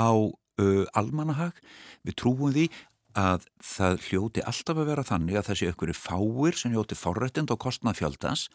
á 0.00 0.10
uh, 0.16 0.84
almanahag, 0.96 1.58
við 2.06 2.16
trúum 2.22 2.54
því 2.54 2.70
að 3.18 3.46
það 3.62 3.98
hljóti 4.08 4.44
alltaf 4.48 4.78
að 4.78 4.88
vera 4.92 5.06
þannig 5.06 5.38
að 5.38 5.48
þessi 5.50 5.70
ykkur 5.72 5.92
er 5.92 5.98
fáir 5.98 6.58
sem 6.58 6.74
hljóti 6.74 6.98
forrættind 6.98 7.52
og 7.52 7.60
kostnað 7.62 8.00
fjöldans. 8.00 8.48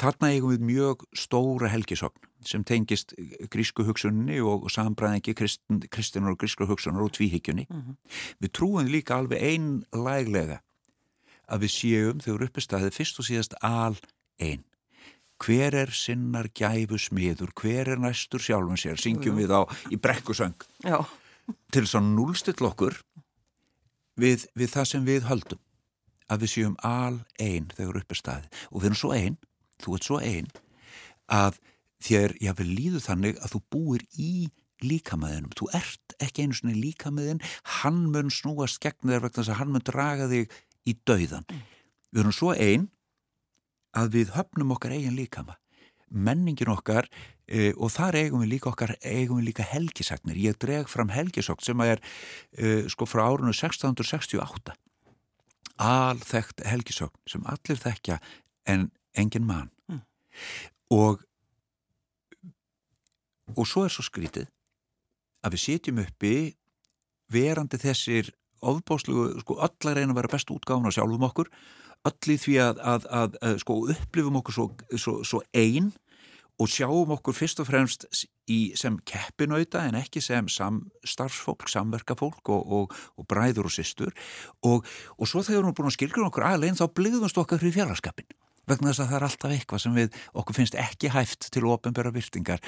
Þarna 0.00 0.30
eigum 0.34 0.54
við 0.54 0.66
mjög 0.68 1.04
stóra 1.18 1.70
helgisogn 1.72 2.28
sem 2.46 2.64
tengist 2.64 3.12
grísku 3.52 3.84
hugsunni 3.84 4.38
og 4.40 4.70
sambræðingi 4.72 5.34
kristin, 5.36 5.82
kristinur 5.92 6.34
og 6.34 6.40
grísku 6.40 6.64
hugsunar 6.68 7.04
og 7.04 7.12
tvíhyggjunni. 7.12 7.66
Mm 7.68 7.80
-hmm. 7.80 7.96
við 8.40 8.50
trúum 8.56 8.88
líka 8.88 9.16
alveg 9.16 9.42
einlæglega 9.42 10.60
að 11.48 11.60
við 11.66 11.70
séum 11.70 12.20
þegar 12.20 12.46
uppestæðið 12.48 12.96
fyrst 12.96 13.18
og 13.18 13.26
síðast 13.26 13.54
al 13.60 13.96
einn 14.38 14.64
hver 15.40 15.74
er 15.74 15.90
sinnar 15.90 16.50
gæfu 16.52 16.98
smiður, 17.00 17.52
hver 17.56 17.88
er 17.88 18.00
næstur 18.00 18.42
sjálfum 18.44 18.76
sér, 18.76 19.00
syngjum 19.00 19.38
við 19.40 19.54
á 19.56 19.64
í 19.90 19.96
brekkusöng. 19.96 20.56
Já. 20.84 21.00
Til 21.72 21.84
þess 21.84 21.98
að 21.98 22.08
núlstill 22.14 22.68
okkur 22.70 22.96
við, 24.20 24.46
við 24.54 24.72
það 24.74 24.88
sem 24.92 25.06
við 25.08 25.28
höldum 25.28 25.62
að 26.30 26.44
við 26.44 26.52
séum 26.54 26.76
al 26.86 27.20
einn 27.42 27.68
þegar 27.74 28.00
upp 28.02 28.14
er 28.14 28.20
staði 28.20 28.50
og 28.70 28.80
við 28.80 28.88
erum 28.90 29.00
svo 29.00 29.12
einn, 29.16 29.38
þú 29.82 29.96
ert 29.96 30.08
svo 30.08 30.20
einn 30.22 30.50
að 31.30 31.60
þér, 32.04 32.36
já 32.40 32.52
við 32.56 32.72
líðu 32.78 33.02
þannig 33.04 33.40
að 33.40 33.54
þú 33.54 33.62
búir 33.74 34.06
í 34.16 34.32
líkamæðinum, 34.80 35.52
þú 35.58 35.68
ert 35.76 36.14
ekki 36.24 36.46
einu 36.46 36.56
svona 36.56 36.76
líkamæðin, 36.78 37.42
hann 37.80 38.06
mun 38.12 38.32
snúast 38.32 38.80
gegn 38.80 39.12
þér 39.12 39.26
vegna 39.26 39.42
þess 39.42 39.52
að 39.52 39.60
hann 39.60 39.74
mun 39.74 39.84
draga 39.84 40.28
þig 40.30 40.54
í 40.88 40.94
dauðan. 41.04 41.44
Mm. 41.44 41.66
Við 42.10 42.22
erum 42.22 42.36
svo 42.36 42.54
einn 42.54 42.86
að 43.96 44.14
við 44.16 44.32
höfnum 44.36 44.72
okkar 44.76 44.94
eigin 44.96 45.18
líkama 45.18 45.58
menningin 46.10 46.72
okkar 46.72 47.08
e, 47.46 47.70
og 47.76 47.92
þar 47.94 48.18
eigum 48.24 48.44
við 48.44 48.54
líka 48.56 48.70
okkar 48.72 48.96
eigum 49.00 49.40
við 49.40 49.50
líka 49.50 49.66
helgisagnir. 49.66 50.38
Ég 50.38 50.58
dreg 50.60 50.90
fram 50.90 51.12
helgisokn 51.14 51.64
sem 51.64 51.82
er 51.86 52.02
e, 52.52 52.88
sko 52.90 53.08
frá 53.08 53.24
árunnu 53.26 53.54
1668 53.54 54.76
alþekkt 55.80 56.64
helgisokn 56.68 57.20
sem 57.28 57.44
allir 57.48 57.80
þekkja 57.80 58.18
en 58.68 58.90
engin 59.16 59.46
mann 59.48 59.70
mm. 59.88 60.02
og 60.94 61.24
og 63.56 63.66
svo 63.66 63.86
er 63.86 63.92
svo 63.92 64.04
skrítið 64.06 64.50
að 65.44 65.56
við 65.56 65.62
sitjum 65.64 66.02
uppi 66.04 66.34
verandi 67.32 67.80
þessir 67.80 68.30
ofbáslu, 68.60 69.40
sko 69.40 69.56
öllar 69.64 69.96
reyna 69.96 70.12
að 70.12 70.20
vera 70.20 70.32
best 70.34 70.52
útgáðan 70.52 70.90
á 70.92 70.94
sjálfum 70.94 71.26
okkur 71.30 71.50
öll 72.08 72.34
í 72.34 72.38
því 72.40 72.60
að, 72.64 72.78
að, 72.80 73.08
að, 73.12 73.34
að 73.44 73.58
sko, 73.64 73.76
upplifum 73.94 74.38
okkur 74.40 74.56
svo, 74.56 74.68
svo, 74.96 75.16
svo 75.26 75.42
einn 75.52 75.90
og 76.60 76.68
sjáum 76.68 77.14
okkur 77.16 77.36
fyrst 77.36 77.60
og 77.62 77.68
fremst 77.70 78.04
í, 78.50 78.72
sem 78.76 78.98
keppinauta 79.08 79.86
en 79.88 79.96
ekki 80.00 80.20
sem 80.24 80.48
samstarfsfólk, 80.52 81.68
samverkafólk 81.72 82.52
og, 82.52 82.74
og, 82.76 82.98
og 83.16 83.28
bræður 83.28 83.70
og 83.70 83.74
systur. 83.74 84.12
Og, 84.68 84.84
og 85.16 85.30
svo 85.30 85.40
þegar 85.44 85.56
við 85.56 85.62
erum 85.62 85.78
búin 85.78 85.90
að 85.90 85.96
skilgjum 85.96 86.28
okkur 86.28 86.48
aðlegin 86.50 86.80
þá 86.80 86.86
bliðumst 86.96 87.40
okkar 87.40 87.62
fyrir 87.62 87.78
fjarlaskapin 87.78 88.28
vegna 88.70 88.92
þess 88.92 89.02
að 89.02 89.08
það 89.08 89.16
er 89.16 89.26
alltaf 89.26 89.54
eitthvað 89.54 89.82
sem 89.82 89.96
við 89.96 90.18
okkur 90.42 90.56
finnst 90.60 90.76
ekki 90.78 91.10
hæft 91.10 91.48
til 91.50 91.64
ofinbæra 91.66 92.12
virtingar 92.14 92.60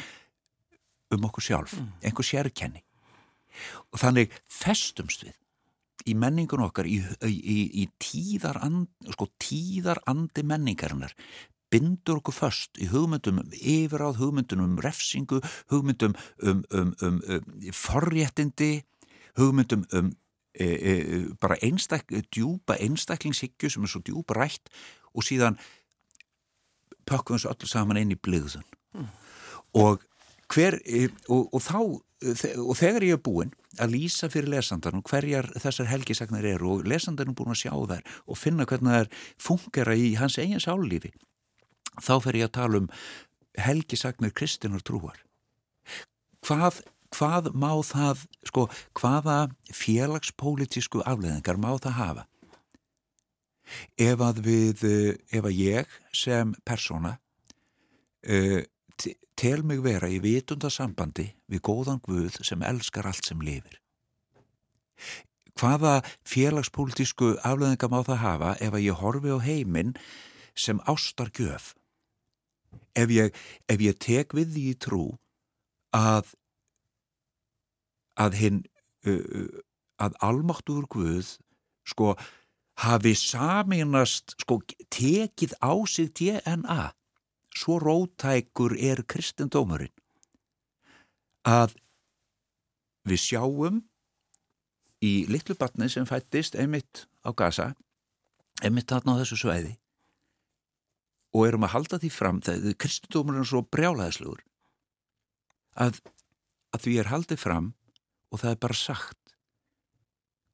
um 1.12 1.28
okkur 1.28 1.44
sjálf, 1.44 1.76
mm. 1.76 1.92
einhver 2.08 2.26
sérkenni. 2.26 2.82
Og 3.92 4.00
þannig 4.00 4.32
festumst 4.48 5.26
við 5.26 5.36
í 6.08 6.14
menningun 6.18 6.64
okkar 6.66 6.88
í, 6.88 6.98
í, 7.28 7.58
í 7.82 7.86
tíðar, 8.02 8.60
and, 8.66 8.88
sko, 9.14 9.28
tíðar 9.42 10.02
andi 10.10 10.44
menningarinnar 10.46 11.16
bindur 11.72 12.20
okkur 12.20 12.36
först 12.36 12.80
í 12.82 12.88
hugmyndum 12.92 13.40
um 13.40 13.52
yfiráð, 13.56 14.18
hugmyndum 14.20 14.60
um 14.64 14.80
refsingu, 14.84 15.40
hugmyndum 15.72 16.16
um, 16.42 16.64
um, 16.70 16.90
um, 17.00 17.20
um 17.32 17.70
forréttindi, 17.72 18.82
hugmyndum 19.40 19.86
um 19.96 20.12
e, 20.52 20.66
e, 20.66 20.94
bara 21.40 21.56
einstak, 21.64 22.12
djúpa 22.28 22.76
einstaklingshyggju 22.76 23.70
sem 23.72 23.86
er 23.86 23.92
svo 23.92 24.02
djúpa 24.04 24.36
rætt 24.36 24.68
og 25.16 25.24
síðan 25.24 25.56
pökkum 27.08 27.36
við 27.36 27.42
þessu 27.42 27.52
öllu 27.54 27.70
saman 27.70 28.00
inn 28.02 28.14
í 28.14 28.20
bliðun 28.20 28.66
mm. 28.92 29.08
og, 29.80 30.04
hver, 30.52 30.78
og, 31.28 31.48
og 31.52 31.62
þá 31.62 31.78
og 32.22 32.76
þegar 32.78 33.06
ég 33.06 33.16
er 33.16 33.22
búinn 33.24 33.52
að 33.82 33.94
lýsa 33.96 34.28
fyrir 34.30 34.52
lesandarnum 34.52 35.02
hverjar 35.08 35.48
þessar 35.58 35.88
helgisagnar 35.90 36.46
eru 36.46 36.76
og 36.76 36.86
lesandarnum 36.86 37.34
búin 37.34 37.54
að 37.54 37.64
sjá 37.64 37.72
þær 37.74 38.16
og 38.26 38.38
finna 38.38 38.66
hvernig 38.68 38.98
er 39.00 39.10
fungera 39.40 39.96
í 39.98 40.12
hans 40.20 40.38
eigin 40.38 40.62
sálífi 40.62 41.10
þá 42.00 42.14
fer 42.24 42.38
ég 42.38 42.48
að 42.48 42.56
tala 42.58 42.82
um 42.82 42.90
helgisagnar 43.60 44.32
kristinar 44.32 44.84
trúar. 44.84 45.18
Hvað, 46.46 46.80
hvað 47.12 47.50
má 47.52 47.70
það 47.84 48.24
sko, 48.48 48.66
hvaða 48.98 49.38
félagspolítisku 49.74 51.02
afleðingar 51.04 51.60
má 51.60 51.72
það 51.76 51.98
hafa? 51.98 52.26
Ef 54.00 54.22
að 54.24 54.40
við 54.44 54.86
ef 55.32 55.44
að 55.44 55.58
ég 55.58 55.92
sem 56.16 56.52
persóna 56.66 57.16
uh, 58.28 58.60
tel 59.38 59.62
mig 59.66 59.82
vera 59.84 60.10
í 60.10 60.20
vitunda 60.22 60.70
sambandi 60.70 61.30
við 61.50 61.64
góðan 61.68 62.00
Guð 62.04 62.40
sem 62.46 62.62
elskar 62.66 63.08
allt 63.08 63.26
sem 63.26 63.40
lifir. 63.42 63.78
Hvaða 65.58 66.00
félagspolítisku 66.24 67.34
afleðinga 67.44 67.88
má 67.92 68.00
það 68.06 68.22
hafa 68.22 68.52
ef 68.60 68.72
að 68.72 68.84
ég 68.86 69.00
horfi 69.02 69.34
á 69.34 69.38
heiminn 69.44 69.96
sem 70.54 70.80
ástar 70.88 71.32
gjöf? 71.36 71.72
Ef 72.96 73.10
ég, 73.12 73.34
ef 73.68 73.80
ég 73.80 73.98
tek 74.00 74.32
við 74.36 74.54
því 74.56 74.68
trú 74.80 75.04
að 75.96 76.32
að 78.20 78.38
hinn 78.40 78.62
að 80.02 80.16
almáttur 80.24 80.86
Guð 80.90 81.36
sko 81.88 82.14
hafi 82.82 83.12
saminast 83.18 84.36
sko 84.40 84.60
tekið 84.92 85.56
á 85.60 85.72
sig 85.88 86.12
DNA 86.16 86.92
svo 87.56 87.78
rótækur 87.82 88.74
er 88.78 89.02
kristendómurinn 89.08 89.92
að 91.48 91.74
við 93.08 93.22
sjáum 93.24 93.82
í 95.02 95.12
litlu 95.30 95.56
batni 95.58 95.88
sem 95.90 96.06
fættist 96.06 96.54
einmitt 96.54 97.06
á 97.26 97.30
Gaza 97.34 97.72
einmitt 98.62 98.90
þarna 98.90 99.18
á 99.18 99.20
þessu 99.22 99.40
sveiði 99.42 99.74
og 101.32 101.48
erum 101.48 101.66
að 101.66 101.74
halda 101.76 101.98
því 102.02 102.10
fram 102.14 102.40
þegar 102.44 102.78
kristendómurinn 102.84 103.44
er 103.44 103.50
svo 103.50 103.64
brjálaðislegur 103.66 104.44
að, 105.82 105.98
að 106.72 106.84
því 106.86 106.98
er 107.00 107.10
haldið 107.12 107.42
fram 107.42 107.72
og 108.30 108.42
það 108.44 108.54
er 108.54 108.62
bara 108.66 108.78
sagt 108.78 109.18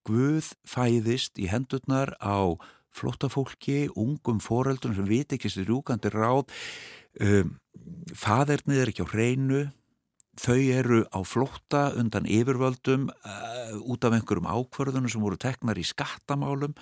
Guð 0.09 0.55
fæðist 0.65 1.37
í 1.37 1.51
hendurnar 1.53 2.15
á 2.17 2.57
flóttafólki, 2.96 3.88
ungum 3.96 4.40
foreldrum 4.42 4.96
sem 4.96 5.09
veit 5.09 5.33
ekki 5.35 5.51
sér 5.53 5.68
rúkandi 5.68 6.12
ráð 6.12 6.48
um, 7.20 7.57
fadernið 8.16 8.83
er 8.83 8.92
ekki 8.92 9.07
á 9.07 9.12
hreinu 9.12 9.66
þau 10.38 10.59
eru 10.70 11.01
á 11.11 11.18
flótta 11.27 11.81
undan 11.98 12.27
yfirvöldum 12.31 13.09
uh, 13.11 13.74
út 13.90 14.05
af 14.07 14.14
einhverjum 14.14 14.46
ákvörðunum 14.46 15.11
sem 15.11 15.22
voru 15.22 15.38
teknar 15.40 15.81
í 15.81 15.87
skattamálum 15.87 16.77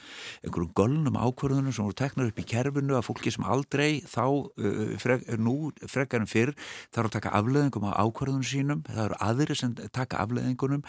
einhverjum 0.44 0.74
göllnum 0.76 1.16
ákvörðunum 1.16 1.72
sem 1.72 1.86
voru 1.86 1.96
teknar 1.96 2.30
upp 2.30 2.42
í 2.42 2.46
kerfinu 2.48 2.98
að 2.98 3.06
fólki 3.08 3.32
sem 3.32 3.48
aldrei 3.48 4.02
þá 4.04 4.24
uh, 4.28 4.94
frek, 5.00 5.26
nú 5.40 5.72
frekarinn 5.88 6.30
fyrr 6.30 6.54
þarf 6.92 7.08
að 7.08 7.16
taka 7.18 7.34
afleðingum 7.40 7.88
á 7.88 7.98
ákvörðunum 8.04 8.46
sínum 8.46 8.84
það 8.88 9.04
eru 9.08 9.20
aðri 9.30 9.58
sem 9.58 9.76
taka 9.88 10.20
afleðingunum 10.24 10.84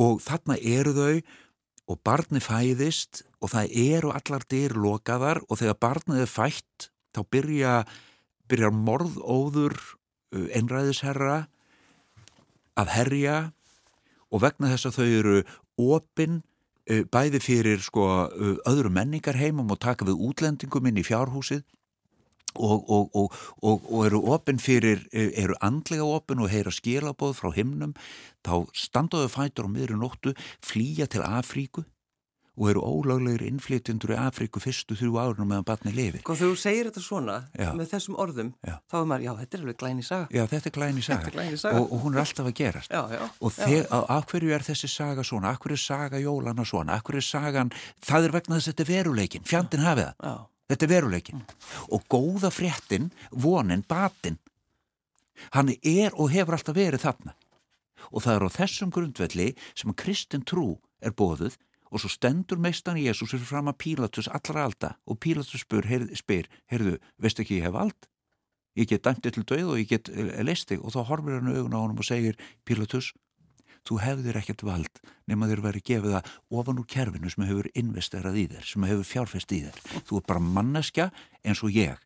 og 0.00 0.22
þarna 0.22 0.60
eru 0.62 0.94
þau 0.94 1.14
og 1.90 1.98
barni 2.06 2.40
fæðist 2.42 3.24
og 3.42 3.52
það 3.54 3.72
eru 3.82 4.12
allar 4.14 4.44
dyr 4.50 4.76
lokaðar 4.78 5.40
og 5.48 5.58
þegar 5.58 5.78
barnið 5.82 6.22
er 6.24 6.30
fætt 6.30 6.90
þá 7.16 7.22
byrja, 7.34 7.72
byrjar 8.50 8.76
morðóður 8.76 9.74
uh, 9.74 10.46
einræðisherra 10.54 11.40
að 12.78 12.94
herja 12.94 13.38
og 14.30 14.44
vegna 14.44 14.70
þess 14.70 14.90
að 14.90 15.00
þau 15.00 15.08
eru 15.08 15.36
opinn 15.80 16.38
uh, 16.40 17.02
bæði 17.10 17.42
fyrir 17.42 17.82
sko 17.82 18.06
uh, 18.28 18.54
öðru 18.70 18.92
menningarheimum 18.94 19.74
og 19.74 19.82
taka 19.82 20.06
við 20.06 20.22
útlendingum 20.30 20.86
inn 20.90 21.02
í 21.02 21.06
fjárhúsið 21.06 21.64
Og, 22.58 22.90
og, 22.90 23.14
og, 23.62 23.84
og 23.86 24.06
eru 24.08 24.24
opinn 24.34 24.58
fyrir, 24.58 25.04
eru 25.12 25.54
andlega 25.62 26.02
opinn 26.02 26.42
og 26.42 26.50
heyra 26.50 26.72
skilabóð 26.74 27.36
frá 27.38 27.52
himnum, 27.54 27.94
þá 28.42 28.66
standaðu 28.74 29.30
fætur 29.30 29.68
á 29.68 29.70
miðru 29.70 30.00
nóttu, 30.00 30.34
flýja 30.64 31.06
til 31.06 31.22
Afríku 31.22 31.84
og 32.60 32.68
eru 32.68 32.82
ólaglegir 32.84 33.46
innflytjendur 33.48 34.12
í 34.12 34.18
Afríku 34.20 34.60
fyrstu 34.60 34.96
þrjú 34.98 35.16
árunum 35.16 35.48
meðan 35.48 35.66
barni 35.68 35.92
lifi. 35.96 36.20
Og 36.26 36.36
þegar 36.36 36.50
þú 36.50 36.60
segir 36.60 36.90
þetta 36.90 37.02
svona, 37.04 37.36
já. 37.56 37.70
með 37.78 37.88
þessum 37.94 38.18
orðum, 38.20 38.52
já. 38.66 38.74
þá 38.90 38.96
er 39.00 39.08
maður, 39.12 39.24
já, 39.24 39.32
þetta 39.40 39.56
er 39.56 39.64
alveg 39.64 39.78
glæni 39.80 40.04
saga. 40.04 40.28
Já, 40.34 40.42
þetta 40.52 40.70
er 40.70 40.76
glæni 40.76 41.06
saga, 41.06 41.30
er 41.30 41.36
glæni 41.38 41.60
saga. 41.62 41.80
og 41.80 42.04
hún 42.04 42.16
er 42.16 42.22
alltaf 42.24 42.50
að 42.50 42.56
gerast. 42.60 42.92
Já, 42.92 43.28
og 43.40 43.56
þegar, 43.56 44.06
af 44.18 44.28
hverju 44.32 44.54
er 44.56 44.66
þessi 44.68 44.92
saga 44.92 45.24
svona, 45.24 45.54
af 45.54 45.64
hverju 45.64 45.78
er 45.78 45.84
saga 45.86 46.20
jólana 46.20 46.66
svona, 46.68 46.98
af 46.98 47.06
hverju 47.08 47.24
er 47.24 47.28
sagan, 47.30 47.74
það 48.04 48.28
er 48.28 48.36
vegna 48.36 48.58
þess 48.58 48.68
að 48.68 48.74
þetta 48.74 48.86
er 48.86 48.92
veruleikin, 48.92 49.46
fjandin 49.48 49.86
hafið 49.86 50.10
það. 50.10 50.48
Þetta 50.70 50.86
er 50.86 50.92
veruleikin. 50.94 51.42
Og 51.90 52.04
góða 52.10 52.52
fréttin, 52.54 53.10
vonin, 53.30 53.82
batin, 53.88 54.38
hann 55.56 55.72
er 55.82 56.14
og 56.14 56.30
hefur 56.30 56.56
alltaf 56.56 56.76
verið 56.76 57.04
þarna. 57.06 57.34
Og 58.10 58.22
það 58.24 58.36
er 58.36 58.46
á 58.46 58.56
þessum 58.56 58.92
grundvelli 58.94 59.48
sem 59.74 59.92
kristin 59.98 60.46
trú 60.46 60.78
er 61.02 61.16
bóðuð 61.16 61.58
og 61.90 62.02
svo 62.02 62.10
stendur 62.12 62.60
meistan 62.62 63.00
Jésús 63.00 63.32
fyrir 63.34 63.48
fram 63.48 63.70
að 63.70 63.80
Pílatus 63.82 64.30
allra 64.30 64.68
alda 64.68 64.92
og 65.10 65.18
Pílatus 65.18 65.64
spyr, 65.64 66.46
heyrðu, 66.70 66.98
veist 67.18 67.42
ekki 67.42 67.58
ég 67.58 67.66
hef 67.66 67.78
ald? 67.78 68.06
Ég 68.78 68.86
get 68.86 69.02
dæmtið 69.02 69.34
til 69.34 69.46
döið 69.50 69.72
og 69.72 69.80
ég 69.80 69.90
get 69.90 70.10
leist 70.46 70.70
þig 70.70 70.84
og 70.84 70.94
þá 70.94 71.00
horfir 71.08 71.40
hann 71.40 71.50
augun 71.50 71.74
á 71.74 71.80
honum 71.82 71.98
og 71.98 72.06
segir 72.06 72.38
Pílatus, 72.64 73.10
þú 73.86 74.00
hefðir 74.04 74.38
ekkert 74.40 74.64
vald 74.66 75.00
nema 75.30 75.48
þér 75.50 75.62
verið 75.64 75.86
gefið 75.90 76.16
það 76.16 76.32
ofan 76.60 76.80
úr 76.82 76.88
kerfinu 76.90 77.32
sem 77.32 77.46
hefur 77.46 77.70
investerað 77.78 78.38
í 78.40 78.46
þér, 78.50 78.66
sem 78.66 78.86
hefur 78.88 79.08
fjárfest 79.08 79.54
í 79.54 79.62
þér. 79.66 79.80
Þú 80.08 80.20
er 80.20 80.26
bara 80.28 80.44
manneskja 80.58 81.08
eins 81.44 81.62
og 81.66 81.76
ég. 81.76 82.02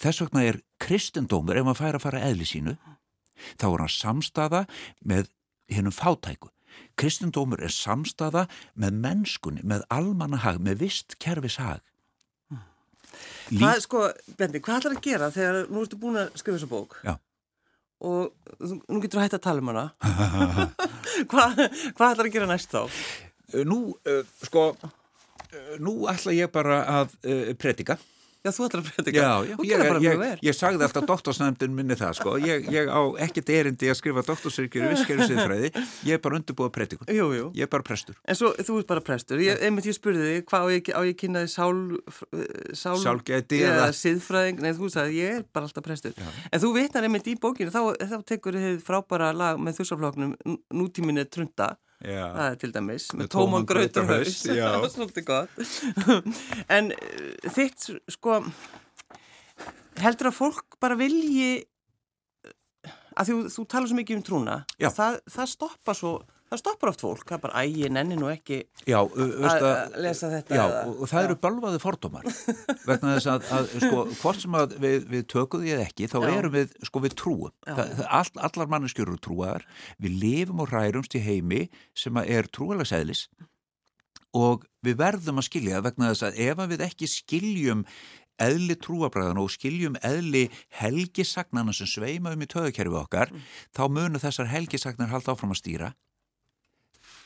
Þess 0.00 0.24
vegna 0.24 0.46
er 0.46 0.60
kristendómur, 0.82 1.56
ef 1.56 1.66
maður 1.66 1.80
fær 1.80 1.98
að 1.98 2.06
fara 2.06 2.24
eðli 2.28 2.48
sínu, 2.48 2.76
þá 3.56 3.66
er 3.70 3.84
hann 3.84 3.94
samstaða 3.94 4.64
með 5.00 5.30
hennum 5.72 5.94
fátæku. 5.94 6.50
Kristendómur 7.00 7.62
er 7.64 7.72
samstaða 7.74 8.46
með 8.78 8.98
mennskunni, 9.04 9.64
með 9.66 9.86
almannahag, 9.92 10.60
með 10.62 10.84
vist 10.84 11.16
kerfishag. 11.22 11.82
Hvað, 13.50 13.80
sko, 13.82 14.04
Bendi, 14.38 14.60
hvað 14.62 14.84
ætlar 14.84 14.94
að 14.94 15.02
gera 15.02 15.30
þegar 15.34 15.64
nú 15.72 15.82
ertu 15.82 15.98
búin 15.98 16.20
að 16.20 16.28
skrifa 16.38 16.60
þessa 16.60 16.70
bók? 16.70 17.00
Já. 17.02 17.16
Og 18.00 18.30
nú 18.88 19.00
getur 19.02 19.18
þú 19.18 19.24
hægt 19.24 19.36
að 19.36 19.44
tala 19.44 19.60
um 19.60 19.70
hana. 19.72 19.86
hvað, 21.30 21.58
hvað 21.98 22.14
ætlar 22.14 22.26
að 22.26 22.32
gera 22.32 22.48
næst 22.48 22.72
þá? 22.72 23.00
Nú, 23.68 23.80
uh, 24.08 24.22
sko, 24.46 24.70
uh, 24.78 25.74
nú 25.82 25.96
ætla 26.10 26.36
ég 26.36 26.52
bara 26.54 26.80
að 27.00 27.14
uh, 27.20 27.50
predika. 27.60 27.98
Já, 28.40 28.50
þú 28.56 28.66
ætlar 28.66 28.80
að 28.80 28.90
predika. 28.90 29.20
Já, 29.20 29.32
já 29.44 29.56
ég, 29.68 30.04
ég, 30.04 30.18
vel. 30.20 30.30
ég 30.46 30.56
sagði 30.56 30.86
alltaf 30.86 31.08
doktorsnæmdun 31.10 31.74
minni 31.76 31.96
það, 31.98 32.14
sko. 32.16 32.36
Ég, 32.40 32.70
ég 32.72 32.88
á 32.88 33.00
ekkert 33.26 33.52
erindi 33.52 33.90
að 33.92 33.98
skrifa 33.98 34.24
doktorsyrkjur 34.24 34.86
í 34.86 34.92
visskeri 34.94 35.26
siðfræði. 35.28 35.72
Ég 36.08 36.16
er 36.16 36.22
bara 36.24 36.38
undirbúið. 36.40 36.96
Jú, 37.12 37.26
jú. 37.36 37.50
Ég 37.58 37.66
er 37.66 37.72
bara 37.72 37.84
prestur. 37.84 38.16
En 38.24 38.38
svo, 38.38 38.54
þú 38.56 38.78
ert 38.80 38.88
bara 38.88 39.04
prestur. 39.04 39.42
Ég, 39.44 39.60
einmitt 39.66 39.90
ég 39.90 39.98
spurði 39.98 40.24
þig, 40.24 40.46
hvað 40.48 40.64
á 40.64 40.68
ég, 40.72 40.90
á 40.96 41.00
ég 41.04 41.18
kynnaði 41.20 41.52
sál... 41.52 42.00
sál 42.72 42.96
Sálgæti 43.02 43.60
eða 43.64 43.90
eða... 43.90 43.98
siðfræðing, 44.00 44.62
nei 44.64 44.72
þú 44.76 44.90
sagði 44.92 45.20
ég 45.20 45.38
er 45.38 45.44
bara 45.52 45.68
alltaf 45.68 45.86
prestur 45.86 46.16
Já. 46.16 46.26
en 46.50 46.62
þú 46.62 46.72
vitnar 46.76 47.06
einmitt 47.06 47.30
í 47.30 47.36
bókinu 47.40 47.72
þá, 47.74 47.82
þá 47.98 48.18
tekur 48.28 48.58
þið 48.58 48.80
frábæra 48.86 49.30
lag 49.36 49.60
með 49.62 49.80
þussafloknum 49.80 50.34
nútíminni 50.76 51.26
Trunda 51.30 51.74
Já. 52.00 52.26
það 52.32 52.46
er 52.46 52.54
til 52.62 52.70
dæmis 52.72 53.06
með, 53.12 53.26
tóman 53.34 53.66
var 54.80 54.92
svolítið 54.96 55.26
gott. 55.28 55.58
En 56.76 56.92
uh, 56.96 57.50
þitt 57.52 57.90
sko 58.16 58.38
heldur 60.00 60.30
að 60.30 60.38
fólk 60.38 60.78
bara 60.80 60.96
vilji 60.96 61.66
að 63.20 63.32
þú, 63.32 63.38
þú 63.52 63.64
tala 63.68 63.90
svo 63.90 63.98
mikið 63.98 64.20
um 64.20 64.24
trúna 64.24 64.56
það, 64.80 65.18
það 65.28 65.50
stoppa 65.52 65.96
svo 65.98 66.14
það 66.50 66.60
stoppar 66.60 66.90
oft 66.90 67.02
fólk, 67.04 67.24
það 67.28 67.36
er 67.36 67.42
bara 67.44 67.62
ægi 67.64 67.90
nenni 67.94 68.16
nú 68.18 68.30
ekki 68.32 68.58
Já, 68.88 68.98
að 69.00 69.98
lesa 70.02 70.30
þetta 70.32 70.56
Já, 70.56 70.62
eða- 70.64 70.80
og, 70.90 71.04
það 71.10 71.26
eru 71.28 71.36
bölvaði 71.44 71.82
fordómar 71.82 72.26
vegna 72.88 73.14
þess 73.16 73.30
að, 73.34 73.46
að 73.56 73.70
sko, 73.86 74.00
hvort 74.22 74.42
sem 74.44 74.58
að 74.58 74.74
við, 74.82 75.06
við 75.12 75.26
tökum 75.30 75.62
því 75.64 75.74
eða 75.76 75.86
ekki, 75.86 76.08
þá 76.10 76.18
Já. 76.18 76.30
erum 76.40 76.56
við, 76.56 76.74
sko, 76.88 77.04
við 77.04 77.16
trúum. 77.22 77.54
Já. 77.66 77.74
Það, 77.78 78.02
all, 78.20 78.32
allar 78.50 78.72
manneskjur 78.74 79.12
eru 79.12 79.22
trúaðar, 79.22 79.68
við 80.02 80.18
lifum 80.24 80.64
og 80.64 80.74
rærumst 80.74 81.14
í 81.14 81.22
heimi 81.24 81.62
sem 81.94 82.18
að 82.18 82.34
er 82.38 82.50
trúalagsæðlis 82.50 83.28
og 84.36 84.66
við 84.86 84.98
verðum 85.00 85.40
að 85.42 85.48
skilja 85.48 85.80
vegna 85.82 86.12
þess 86.12 86.28
að 86.28 86.42
ef 86.46 86.60
við 86.70 86.84
ekki 86.86 87.08
skiljum 87.10 87.86
eðli 88.40 88.76
trúabræðan 88.80 89.40
og 89.42 89.50
skiljum 89.52 89.98
eðli 90.06 90.46
helgisagnana 90.80 91.74
sem 91.76 91.88
sveima 91.90 92.32
um 92.34 92.44
í 92.44 92.48
töðukerfi 92.48 92.96
okkar, 93.02 93.34
þá 93.76 93.82
munu 93.92 94.22
þessar 94.22 94.48
helgisagnar 94.50 95.12
halda 95.12 95.34
áfram 95.34 95.52
að 95.54 95.60
stýra 95.60 95.90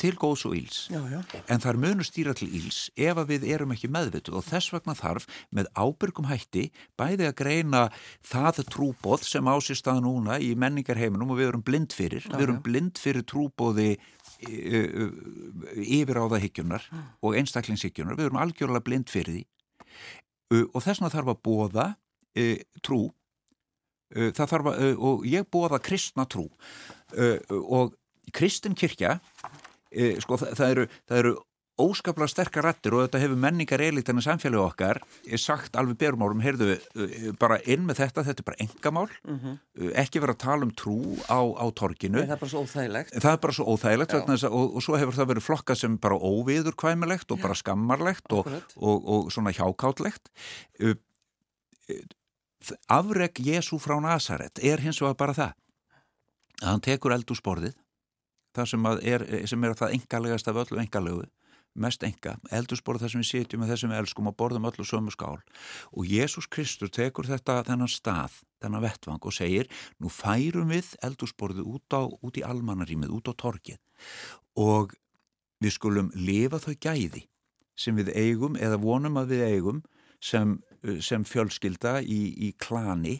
til 0.04 0.14
góðs 0.20 0.44
og 0.48 0.56
íls 0.58 0.80
já, 0.92 1.00
já. 1.08 1.20
en 1.48 1.64
þar 1.64 1.80
munu 1.80 2.06
stýra 2.06 2.34
til 2.36 2.50
íls 2.60 2.84
ef 2.94 3.18
að 3.20 3.34
við 3.34 3.48
erum 3.56 3.74
ekki 3.74 3.90
meðvituð 3.92 4.38
og 4.40 4.46
þess 4.46 4.74
vegna 4.74 4.96
þarf 4.98 5.28
með 5.54 5.70
ábyrgum 5.72 6.28
hætti 6.28 6.68
bæði 7.00 7.30
að 7.30 7.38
greina 7.40 7.84
það 8.28 8.64
trúbóð 8.74 9.24
sem 9.26 9.48
á 9.48 9.54
sér 9.64 9.80
stað 9.80 10.02
núna 10.04 10.38
í 10.42 10.52
menningarheiminum 10.58 11.32
og 11.32 11.40
við 11.40 11.50
erum 11.50 11.64
blind 11.64 11.94
fyrir, 11.96 12.24
Já, 12.26 12.36
við 12.36 12.46
erum 12.48 12.60
blind 12.64 13.00
fyrir 13.00 13.24
trúbóði 13.28 13.94
yfiráðahygjunar 15.84 16.86
og 17.24 17.36
einstaklingshygjunar, 17.38 18.16
við 18.18 18.28
erum 18.28 18.40
algjörlega 18.42 18.84
blind 18.84 19.12
fyrir 19.12 19.38
því. 19.38 19.44
Og 20.70 20.80
þess 20.82 21.00
vegna 21.00 21.12
þarf 21.14 21.32
að 21.32 21.42
bóða 21.48 21.86
trú. 22.84 23.02
Það 24.14 24.50
þarf 24.52 24.70
að, 24.70 24.82
og 25.10 25.26
ég 25.28 25.48
bóða 25.50 25.80
kristna 25.82 26.26
trú. 26.30 26.46
Og 27.50 27.94
kristin 28.34 28.76
kirkja 28.78 29.18
uh, 29.94 30.14
sko 30.22 30.36
það, 30.42 30.54
það 30.60 30.70
eru, 30.76 30.86
það 31.08 31.18
eru 31.24 31.34
óskaplega 31.74 32.30
sterkar 32.30 32.62
rættir 32.68 32.94
og 32.94 33.00
þetta 33.02 33.18
hefur 33.18 33.38
menningar 33.42 33.82
elitana 33.82 34.22
samfélagi 34.22 34.62
okkar 34.62 35.00
er 35.26 35.40
sagt 35.42 35.74
alveg 35.74 35.96
berumálum, 35.98 36.38
heyrðu 36.44 36.76
uh, 36.76 37.14
bara 37.42 37.56
inn 37.66 37.82
með 37.88 37.98
þetta, 38.04 38.22
þetta 38.28 38.44
er 38.44 38.46
bara 38.46 38.60
engamál 38.62 39.08
Mhm. 39.26 39.56
uh, 39.82 39.88
ekki 40.04 40.22
vera 40.22 40.36
að 40.36 40.42
tala 40.44 40.68
um 40.68 40.70
trú 40.70 40.94
á, 41.26 41.42
á 41.42 41.66
torginu. 41.74 42.22
Það 42.22 42.36
er 42.36 42.42
bara 42.44 42.52
svo 42.52 42.62
óþægilegt. 42.62 43.16
Það 43.18 43.32
er 43.32 43.40
bara 43.42 43.56
svo 43.58 43.66
óþægilegt 43.74 44.14
Já. 44.14 44.20
að, 44.22 44.46
og, 44.54 44.76
og 44.78 44.86
svo 44.86 45.00
hefur 45.02 45.18
það 45.18 45.30
verið 45.32 45.46
flokkað 45.48 45.80
sem 45.82 45.98
bara 46.06 46.20
óviðurkvæmilegt 46.30 47.34
og 47.34 47.42
bara 47.42 47.58
skammarlegt 47.58 48.36
og, 48.38 48.52
og, 48.78 49.10
og 49.16 49.32
svona 49.34 49.50
hjákátlegt. 49.58 50.30
Uh, 50.78 50.94
Afreg 52.88 53.34
Jésu 53.44 53.76
frá 53.82 53.98
Nazaret 54.00 54.58
er 54.62 54.80
hins 54.80 55.00
vegar 55.02 55.18
bara 55.20 55.34
það. 55.36 55.52
Að 56.62 56.70
hann 56.70 56.84
tekur 56.86 57.12
eld 57.12 57.28
úr 57.34 57.36
sporðið 57.42 57.74
það 58.54 58.70
sem, 58.70 58.92
er, 59.02 59.24
sem 59.50 59.64
er 59.64 59.78
það 59.78 59.96
engalegast 59.98 60.50
af 60.50 60.60
öllu 60.64 60.82
engalegu 60.82 61.24
mest 61.74 62.04
enga, 62.06 62.36
eldursporð 62.54 63.02
þar 63.02 63.12
sem 63.12 63.22
við 63.22 63.30
sitjum 63.30 63.62
með 63.64 63.72
þessum 63.74 63.94
elskum 63.96 64.30
og 64.30 64.36
borðum 64.38 64.68
öllu 64.68 64.86
sömu 64.86 65.10
skál. 65.10 65.40
Og 65.90 66.06
Jésús 66.06 66.46
Kristur 66.46 66.90
tekur 66.92 67.26
þetta 67.26 67.64
þennan 67.66 67.90
stað, 67.90 68.36
þennan 68.62 68.84
vettvang 68.84 69.26
og 69.26 69.34
segir 69.34 69.70
nú 69.98 70.10
færum 70.12 70.70
við 70.70 70.92
eldursporðu 71.04 71.66
út, 71.74 71.98
út 72.22 72.38
í 72.38 72.46
almannarímið, 72.46 73.10
út 73.18 73.30
á 73.30 73.34
torkið 73.34 73.80
og 74.60 74.94
við 75.62 75.74
skulum 75.74 76.12
lifa 76.14 76.62
þau 76.62 76.74
gæði 76.78 77.26
sem 77.74 77.96
við 77.98 78.12
eigum 78.14 78.54
eða 78.54 78.78
vonum 78.78 79.18
að 79.18 79.34
við 79.34 79.46
eigum 79.50 79.82
sem, 80.22 80.58
sem 81.02 81.24
fjölskylda 81.26 81.98
í, 82.06 82.22
í 82.38 82.54
klani. 82.54 83.18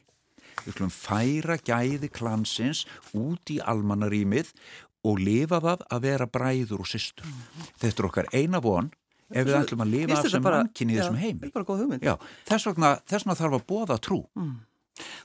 Við 0.63 0.77
skulum 0.77 0.95
færa 0.95 1.59
gæði 1.59 2.11
klansins 2.15 2.85
út 3.19 3.51
í 3.51 3.59
almannarímið 3.59 4.53
og 5.05 5.21
lifa 5.21 5.61
það 5.65 5.87
að 5.93 6.05
vera 6.09 6.29
bræður 6.37 6.85
og 6.85 6.91
systur. 6.91 7.29
Mm. 7.29 7.73
Þetta 7.83 8.03
er 8.03 8.11
okkar 8.11 8.31
eina 8.35 8.61
von 8.65 8.93
ef 9.35 9.49
við 9.49 9.57
ætlum 9.59 9.85
að 9.85 9.97
lifa 9.97 10.21
af 10.21 10.31
sem 10.31 10.45
mannkynni 10.45 10.95
í 10.95 11.01
þessum 11.01 11.19
heimi. 11.21 11.41
Þetta 11.43 11.51
er 11.51 11.57
bara 11.59 11.69
góð 11.71 11.83
hugmynd. 11.85 12.07
Já, 12.07 12.15
þess 12.51 12.71
vegna, 12.71 12.95
þess 13.11 13.27
vegna 13.27 13.41
þarf 13.41 13.59
að 13.59 13.67
bóða 13.73 13.99
trú. 14.03 14.21
Mm. 14.39 14.55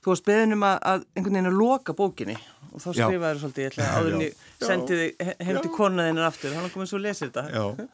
Þú 0.01 0.09
varst 0.09 0.25
beðinum 0.25 0.63
að, 0.65 0.79
að 0.89 1.03
einhvern 1.13 1.35
veginn 1.35 1.49
að 1.51 1.59
loka 1.59 1.93
bókinni 1.93 2.35
og 2.69 2.81
þá 2.81 2.87
skrifaður 2.87 3.41
svolítið, 3.41 3.63
ég 3.63 3.71
ætla 3.71 3.85
að 3.85 3.97
áðurni 3.99 4.29
sendiði 4.61 5.07
heim 5.45 5.59
til 5.59 5.71
konaðinnar 5.73 6.27
aftur, 6.29 6.55
hann 6.57 6.71
komið 6.73 6.89
svo 6.89 6.99
að 6.99 7.05
lesa 7.05 7.27
þetta. 7.27 7.85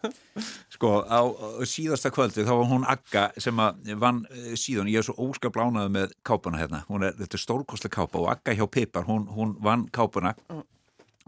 Sko 0.75 0.91
á 1.03 1.19
síðasta 1.67 2.11
kvöldi 2.15 2.45
þá 2.47 2.53
var 2.53 2.69
hún 2.71 2.87
Agga 2.91 3.25
sem 3.43 3.59
að 3.63 3.91
vann 4.03 4.21
eh, 4.31 4.53
síðan, 4.59 4.91
ég 4.91 4.99
er 5.01 5.07
svo 5.07 5.15
óskaplánaði 5.27 5.93
með 5.95 6.15
kápuna 6.27 6.59
hérna, 6.59 6.83
hún 6.89 7.07
er, 7.07 7.15
þetta 7.19 7.39
er 7.39 7.43
stórkostlega 7.43 7.95
kápa 7.97 8.21
og 8.23 8.31
Agga 8.35 8.55
hjá 8.55 8.65
Pipar, 8.71 9.07
hún, 9.07 9.27
hún 9.35 9.55
vann 9.63 9.87
kápuna 9.95 10.35
mm 10.47 10.63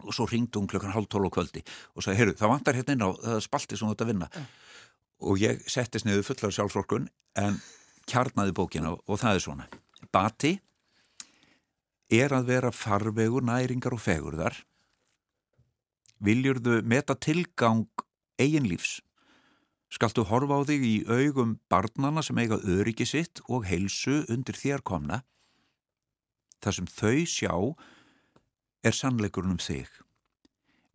og 0.04 0.14
svo 0.14 0.28
ringdi 0.30 0.60
hún 0.60 0.70
klokkan 0.70 0.94
halv 0.94 1.10
tólu 1.12 1.32
kvöldi 1.34 1.64
og 1.96 2.06
sagði, 2.06 2.20
heyrðu, 2.22 2.38
það 2.40 2.54
vantar 2.54 2.78
hérna 2.78 2.96
inn 2.96 3.06
á 3.06 3.10
það 3.16 3.44
spalti 3.48 3.78
sem 3.78 3.88
þú 3.88 3.96
ert 3.96 4.06
að 4.06 4.12
vinna. 4.14 4.30
Mm. 4.34 4.48
og 5.28 5.42
ég 5.42 5.64
settist 5.66 6.06
niður 6.06 6.28
fullar 6.28 6.54
sjálfsvorkun 6.54 7.08
en 7.42 7.60
kjarnaði 8.08 8.54
bókina 8.56 8.94
og, 8.94 9.02
og 9.10 9.22
það 9.22 9.38
er 9.40 9.44
svona. 9.44 9.68
Bati 10.14 10.54
er 12.14 12.34
að 12.36 12.52
vera 12.52 12.72
farvegur, 12.72 13.44
næringar 13.44 13.96
og 13.98 14.04
fegurðar. 14.04 14.56
Viljurðu 16.24 16.82
meta 16.88 17.18
tilgang 17.18 17.88
eigin 18.40 18.70
lífs? 18.70 19.02
Skaltu 19.92 20.26
horfa 20.28 20.60
á 20.60 20.68
þig 20.68 20.84
í 20.84 20.96
augum 21.08 21.58
barnana 21.72 22.24
sem 22.26 22.38
eiga 22.42 22.60
öryggi 22.60 23.08
sitt 23.08 23.42
og 23.48 23.68
heilsu 23.70 24.24
undir 24.32 24.58
þér 24.60 24.84
komna. 24.84 25.22
Þar 26.64 26.76
sem 26.80 26.90
þau 26.92 27.20
sjá 27.30 27.54
er 28.88 28.96
sannleikurinn 28.96 29.56
um 29.56 29.62
þig. 29.62 29.90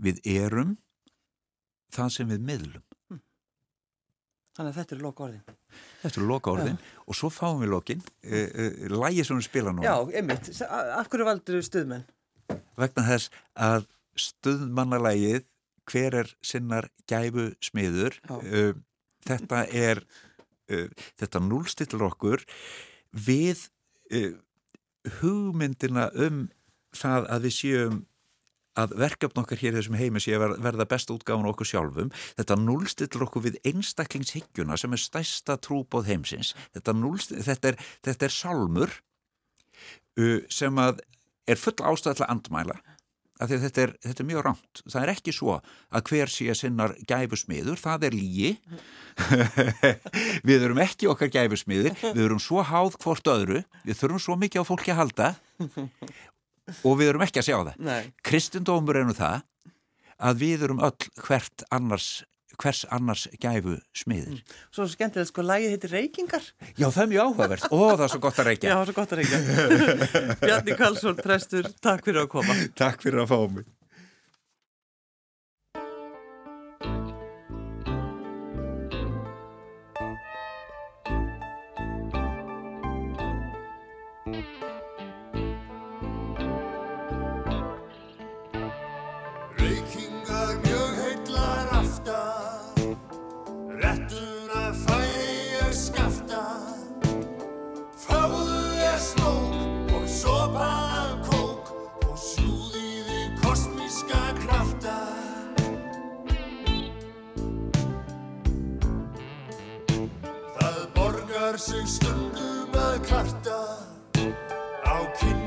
Við 0.02 0.20
erum 0.28 0.76
það 1.92 2.10
sem 2.16 2.32
við 2.32 2.46
miðlum. 2.48 2.84
Hm. 3.10 3.20
Þannig 4.56 4.72
að 4.72 4.78
þetta 4.80 4.96
er 4.96 5.04
loka 5.06 5.26
orðin. 5.26 5.56
Þetta 6.02 6.20
er 6.20 6.28
loka 6.28 6.52
orðin 6.52 6.78
ja. 6.78 6.92
og 7.06 7.18
svo 7.18 7.30
fáum 7.32 7.62
við 7.62 7.72
lokin. 7.72 8.04
E, 8.22 8.42
e, 8.42 8.68
lægi 8.92 9.26
sem 9.28 9.38
við 9.38 9.48
spila 9.48 9.74
núna. 9.74 9.86
Já, 9.86 10.18
einmitt. 10.20 10.50
Af 10.68 11.10
hverju 11.12 11.28
valdur 11.28 11.64
stuðmenn? 11.66 12.06
Vegna 12.80 13.06
þess 13.06 13.32
að 13.68 13.86
stuðmannalægið 14.20 15.46
hver 15.90 16.18
er 16.22 16.32
sinnar 16.44 16.88
gæfu 17.10 17.50
smiður. 17.64 18.18
E, 18.42 18.72
þetta 19.28 19.66
er, 19.68 20.02
þetta 21.20 21.40
núlstillur 21.44 22.08
okkur 22.08 22.42
við 23.12 23.66
hugmyndina 25.20 26.08
um 26.14 26.46
það 26.96 27.28
að 27.32 27.46
við 27.46 27.54
séum 27.58 28.00
að 28.80 28.94
verkefn 28.96 29.42
okkar 29.42 29.60
hér 29.60 29.74
þessum 29.76 29.98
heimi 30.00 30.20
sé 30.22 30.32
að 30.36 30.54
verða 30.64 30.86
besta 30.88 31.12
útgáðan 31.12 31.50
okkur 31.50 31.68
sjálfum. 31.68 32.12
Þetta 32.38 32.56
núlstillur 32.56 33.26
okkur 33.26 33.44
við 33.50 33.58
einstaklingshyggjuna 33.68 34.78
sem 34.80 34.96
er 34.96 35.02
stæsta 35.02 35.58
trúbóð 35.60 36.08
heimsins. 36.08 36.54
Þetta, 36.72 36.96
þetta, 37.50 37.72
er, 37.74 37.82
þetta 38.08 38.28
er 38.28 38.36
salmur 38.36 38.96
sem 40.52 40.80
að 40.80 41.04
er 41.50 41.60
full 41.60 41.76
ástæðilega 41.80 42.30
andmæla 42.32 42.80
því 43.42 43.56
að 43.56 43.64
þetta 43.66 43.82
er, 43.82 43.92
þetta 44.04 44.22
er 44.22 44.28
mjög 44.28 44.44
rámt 44.46 44.82
það 44.84 44.98
er 45.02 45.12
ekki 45.16 45.34
svo 45.34 45.54
að 45.58 46.10
hver 46.10 46.32
sé 46.32 46.48
að 46.52 46.58
sinnar 46.60 46.94
gæfusmiður, 47.08 47.80
það 47.80 48.06
er 48.08 48.16
lígi 48.16 48.50
við 50.48 50.66
erum 50.68 50.82
ekki 50.84 51.08
okkar 51.10 51.32
gæfusmiður, 51.32 51.96
við 52.04 52.22
erum 52.26 52.42
svo 52.42 52.62
háð 52.66 52.98
hvort 53.02 53.32
öðru, 53.32 53.64
við 53.86 53.98
þurfum 53.98 54.22
svo 54.22 54.38
mikið 54.40 54.62
á 54.62 54.68
fólki 54.68 54.94
að 54.94 55.00
halda 55.02 55.32
og 56.82 56.98
við 57.00 57.12
erum 57.12 57.24
ekki 57.26 57.42
að 57.42 57.48
sjá 57.48 57.56
það. 57.70 58.10
Kristendómur 58.26 59.00
er 59.00 59.08
nú 59.08 59.16
það 59.16 59.42
að 60.22 60.44
við 60.44 60.68
erum 60.68 60.84
öll 60.84 61.10
hvert 61.24 61.66
annars 61.74 62.22
hvers 62.60 62.84
annars 62.92 63.26
gæfu 63.40 63.78
smiður 63.96 64.36
mm. 64.36 64.56
Svo 64.74 64.86
skemmtilegt 64.90 65.30
sko, 65.30 65.44
lægið 65.46 65.72
heitir 65.72 65.94
Reykingar. 65.96 66.48
Já, 66.76 66.86
það 66.92 67.02
er 67.04 67.10
mjög 67.12 67.28
áhugavert, 67.30 67.68
ó 67.72 67.78
það 67.80 68.04
er 68.04 68.12
svo 68.12 68.22
gott 68.22 68.40
að 68.42 68.50
reykja. 68.50 68.68
Já, 68.68 68.74
það 68.74 68.82
er 68.82 68.90
svo 68.90 68.96
gott 68.98 69.14
að 69.14 69.22
reykja. 69.22 69.40
Bjarni 70.44 70.76
Karlsson, 70.78 71.22
prestur, 71.24 71.70
takk 71.82 72.04
fyrir 72.06 72.26
að 72.26 72.28
koma. 72.36 72.58
Takk 72.78 73.06
fyrir 73.06 73.24
að 73.24 73.32
fá 73.32 73.38
mig 73.56 73.70
sig 111.58 111.84
stundum 111.86 112.72
að 112.80 112.98
kvarta 113.04 113.58
á 114.88 114.96
kynninni 115.20 115.41